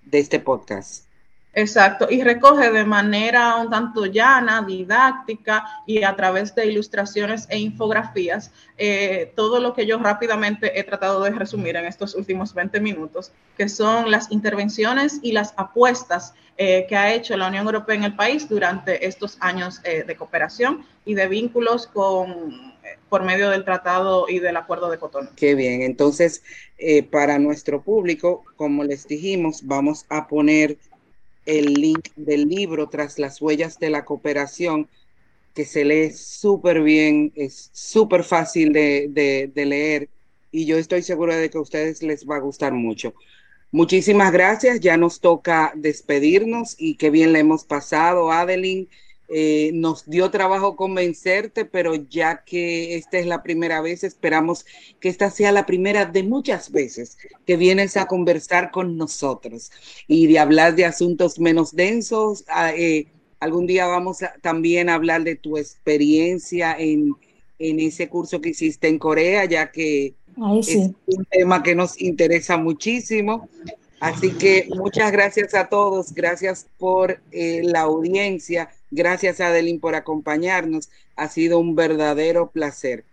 de 0.04 0.18
este 0.18 0.38
podcast. 0.38 1.09
Exacto, 1.52 2.06
y 2.08 2.22
recoge 2.22 2.70
de 2.70 2.84
manera 2.84 3.56
un 3.56 3.70
tanto 3.70 4.06
llana, 4.06 4.62
didáctica 4.62 5.64
y 5.84 6.04
a 6.04 6.14
través 6.14 6.54
de 6.54 6.66
ilustraciones 6.66 7.46
e 7.50 7.58
infografías 7.58 8.52
eh, 8.78 9.32
todo 9.34 9.58
lo 9.58 9.74
que 9.74 9.84
yo 9.84 9.98
rápidamente 9.98 10.78
he 10.78 10.84
tratado 10.84 11.22
de 11.24 11.30
resumir 11.30 11.74
en 11.74 11.86
estos 11.86 12.14
últimos 12.14 12.54
20 12.54 12.80
minutos, 12.80 13.32
que 13.56 13.68
son 13.68 14.12
las 14.12 14.30
intervenciones 14.30 15.18
y 15.22 15.32
las 15.32 15.52
apuestas 15.56 16.34
eh, 16.56 16.86
que 16.88 16.94
ha 16.94 17.12
hecho 17.12 17.36
la 17.36 17.48
Unión 17.48 17.66
Europea 17.66 17.96
en 17.96 18.04
el 18.04 18.14
país 18.14 18.48
durante 18.48 19.04
estos 19.04 19.36
años 19.40 19.80
eh, 19.82 20.04
de 20.06 20.14
cooperación 20.14 20.86
y 21.04 21.14
de 21.14 21.26
vínculos 21.26 21.88
con 21.88 22.70
por 23.08 23.22
medio 23.24 23.50
del 23.50 23.64
tratado 23.64 24.26
y 24.28 24.38
del 24.38 24.56
acuerdo 24.56 24.88
de 24.90 24.98
Cotonou. 24.98 25.30
Qué 25.36 25.54
bien, 25.54 25.82
entonces 25.82 26.42
para 27.10 27.38
nuestro 27.38 27.82
público, 27.82 28.42
como 28.56 28.84
les 28.84 29.06
dijimos, 29.06 29.60
vamos 29.64 30.06
a 30.08 30.26
poner 30.26 30.78
el 31.46 31.80
link 31.80 32.08
del 32.16 32.48
libro 32.48 32.88
Tras 32.88 33.18
las 33.18 33.40
huellas 33.40 33.78
de 33.78 33.90
la 33.90 34.04
cooperación, 34.04 34.88
que 35.54 35.64
se 35.64 35.84
lee 35.84 36.10
súper 36.12 36.82
bien, 36.82 37.32
es 37.34 37.70
súper 37.72 38.24
fácil 38.24 38.72
de, 38.72 39.50
leer 39.54 40.08
y 40.52 40.66
yo 40.66 40.78
estoy 40.78 41.02
segura 41.02 41.36
de 41.36 41.50
que 41.50 41.58
a 41.58 41.60
ustedes 41.60 42.02
les 42.02 42.28
va 42.28 42.36
a 42.36 42.40
gustar 42.40 42.72
mucho. 42.72 43.14
Muchísimas 43.72 44.32
gracias, 44.32 44.80
ya 44.80 44.96
nos 44.96 45.20
toca 45.20 45.72
despedirnos 45.76 46.74
y 46.78 46.96
qué 46.96 47.10
bien 47.10 47.32
le 47.32 47.40
hemos 47.40 47.64
pasado, 47.64 48.32
Adeline. 48.32 48.88
Eh, 49.32 49.70
nos 49.74 50.10
dio 50.10 50.28
trabajo 50.32 50.74
convencerte, 50.74 51.64
pero 51.64 51.94
ya 51.94 52.42
que 52.44 52.96
esta 52.96 53.16
es 53.16 53.26
la 53.26 53.44
primera 53.44 53.80
vez, 53.80 54.02
esperamos 54.02 54.66
que 54.98 55.08
esta 55.08 55.30
sea 55.30 55.52
la 55.52 55.66
primera 55.66 56.04
de 56.04 56.24
muchas 56.24 56.72
veces 56.72 57.16
que 57.46 57.56
vienes 57.56 57.96
a 57.96 58.06
conversar 58.06 58.72
con 58.72 58.96
nosotros 58.96 59.70
y 60.08 60.26
de 60.26 60.40
hablar 60.40 60.74
de 60.74 60.84
asuntos 60.84 61.38
menos 61.38 61.76
densos. 61.76 62.44
Ah, 62.48 62.72
eh, 62.74 63.06
algún 63.38 63.68
día 63.68 63.86
vamos 63.86 64.18
también 64.42 64.88
a 64.88 64.94
hablar 64.94 65.22
de 65.22 65.36
tu 65.36 65.56
experiencia 65.56 66.74
en, 66.76 67.14
ese 67.58 68.08
curso 68.08 68.40
que 68.40 68.48
hiciste 68.48 68.88
en 68.88 68.98
Corea, 68.98 69.44
ya 69.44 69.70
que 69.70 70.14
es 70.58 70.76
un 71.06 71.24
tema 71.30 71.62
que 71.62 71.76
nos 71.76 72.00
interesa 72.00 72.56
muchísimo. 72.56 73.48
Así 74.00 74.32
que 74.32 74.66
muchas 74.74 75.12
gracias 75.12 75.54
a 75.54 75.68
todos, 75.68 76.14
gracias 76.14 76.66
por 76.78 77.20
eh, 77.30 77.60
la 77.62 77.82
audiencia, 77.82 78.70
gracias 78.90 79.40
Adeline 79.40 79.80
por 79.80 79.94
acompañarnos, 79.94 80.90
ha 81.16 81.28
sido 81.28 81.58
un 81.58 81.74
verdadero 81.74 82.50
placer. 82.50 83.04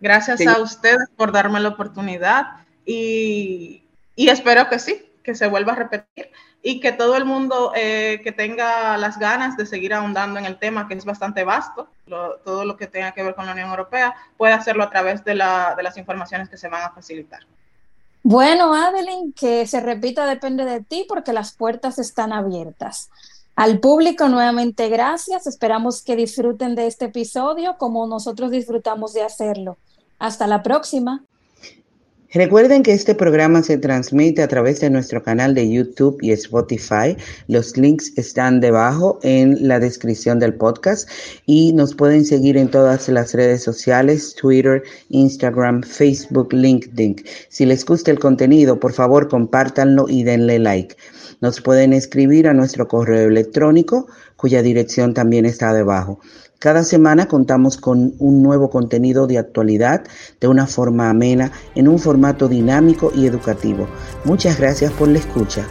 Gracias 0.00 0.46
a 0.46 0.60
ustedes 0.60 1.08
por 1.16 1.32
darme 1.32 1.60
la 1.60 1.70
oportunidad 1.70 2.66
y, 2.84 3.82
espero 4.16 4.68
que 4.68 4.78
sí, 4.78 5.04
que 5.22 5.34
se 5.34 5.48
vuelva 5.48 5.72
a 5.72 5.76
repetir 5.76 6.30
y 6.62 6.80
que 6.80 6.92
todo 6.92 7.16
el 7.16 7.24
mundo 7.24 7.72
eh, 7.74 8.20
que 8.22 8.32
tenga 8.32 8.96
las 8.98 9.18
ganas 9.18 9.56
de 9.56 9.66
seguir 9.66 9.94
ahondando 9.94 10.38
en 10.38 10.44
el 10.44 10.58
tema, 10.58 10.86
que 10.86 10.94
es 10.94 11.04
bastante 11.04 11.44
vasto, 11.44 11.88
todo 12.06 12.64
lo 12.64 12.76
que 12.76 12.86
tenga 12.86 13.12
que 13.12 13.22
ver 13.22 13.34
con 13.34 13.46
la 13.46 13.52
Unión 13.52 13.70
Europea, 13.70 14.14
pueda 14.36 14.56
hacerlo 14.56 14.84
a 14.84 14.90
través 14.90 15.24
de, 15.24 15.32
de 15.32 15.82
las 15.82 15.96
informaciones 15.96 16.48
que 16.48 16.58
se 16.58 16.68
van 16.68 16.82
a 16.82 16.90
facilitar. 16.90 17.40
Bueno, 18.22 18.74
Adeline, 18.74 19.32
que 19.32 19.66
se 19.68 19.80
repita 19.80 20.26
depende 20.26 20.64
de 20.64 20.82
ti 20.82 21.06
porque 21.08 21.32
las 21.32 21.52
puertas 21.52 22.00
están 22.00 22.32
abiertas. 22.32 23.08
Al 23.56 23.80
público, 23.80 24.28
nuevamente 24.28 24.90
gracias. 24.90 25.46
Esperamos 25.46 26.02
que 26.02 26.14
disfruten 26.14 26.74
de 26.74 26.86
este 26.86 27.06
episodio 27.06 27.76
como 27.78 28.06
nosotros 28.06 28.50
disfrutamos 28.50 29.14
de 29.14 29.22
hacerlo. 29.22 29.78
Hasta 30.18 30.46
la 30.46 30.62
próxima. 30.62 31.24
Recuerden 32.34 32.82
que 32.82 32.92
este 32.92 33.14
programa 33.14 33.62
se 33.62 33.78
transmite 33.78 34.42
a 34.42 34.48
través 34.48 34.80
de 34.80 34.90
nuestro 34.90 35.22
canal 35.22 35.54
de 35.54 35.70
YouTube 35.70 36.18
y 36.20 36.32
Spotify. 36.32 37.16
Los 37.48 37.78
links 37.78 38.12
están 38.16 38.60
debajo 38.60 39.18
en 39.22 39.66
la 39.66 39.80
descripción 39.80 40.38
del 40.38 40.52
podcast 40.52 41.08
y 41.46 41.72
nos 41.72 41.94
pueden 41.94 42.26
seguir 42.26 42.58
en 42.58 42.68
todas 42.68 43.08
las 43.08 43.32
redes 43.32 43.62
sociales, 43.62 44.34
Twitter, 44.34 44.82
Instagram, 45.08 45.82
Facebook, 45.82 46.52
LinkedIn. 46.52 47.24
Si 47.48 47.64
les 47.64 47.86
gusta 47.86 48.10
el 48.10 48.18
contenido, 48.18 48.78
por 48.78 48.92
favor 48.92 49.28
compártanlo 49.28 50.06
y 50.06 50.22
denle 50.22 50.58
like. 50.58 50.94
Nos 51.40 51.60
pueden 51.60 51.92
escribir 51.92 52.48
a 52.48 52.54
nuestro 52.54 52.88
correo 52.88 53.28
electrónico, 53.28 54.06
cuya 54.36 54.62
dirección 54.62 55.14
también 55.14 55.46
está 55.46 55.72
debajo. 55.72 56.18
Cada 56.58 56.84
semana 56.84 57.28
contamos 57.28 57.76
con 57.76 58.14
un 58.18 58.42
nuevo 58.42 58.70
contenido 58.70 59.26
de 59.26 59.38
actualidad 59.38 60.04
de 60.40 60.48
una 60.48 60.66
forma 60.66 61.10
amena, 61.10 61.52
en 61.74 61.88
un 61.88 61.98
formato 61.98 62.48
dinámico 62.48 63.12
y 63.14 63.26
educativo. 63.26 63.86
Muchas 64.24 64.58
gracias 64.58 64.92
por 64.92 65.08
la 65.08 65.18
escucha. 65.18 65.66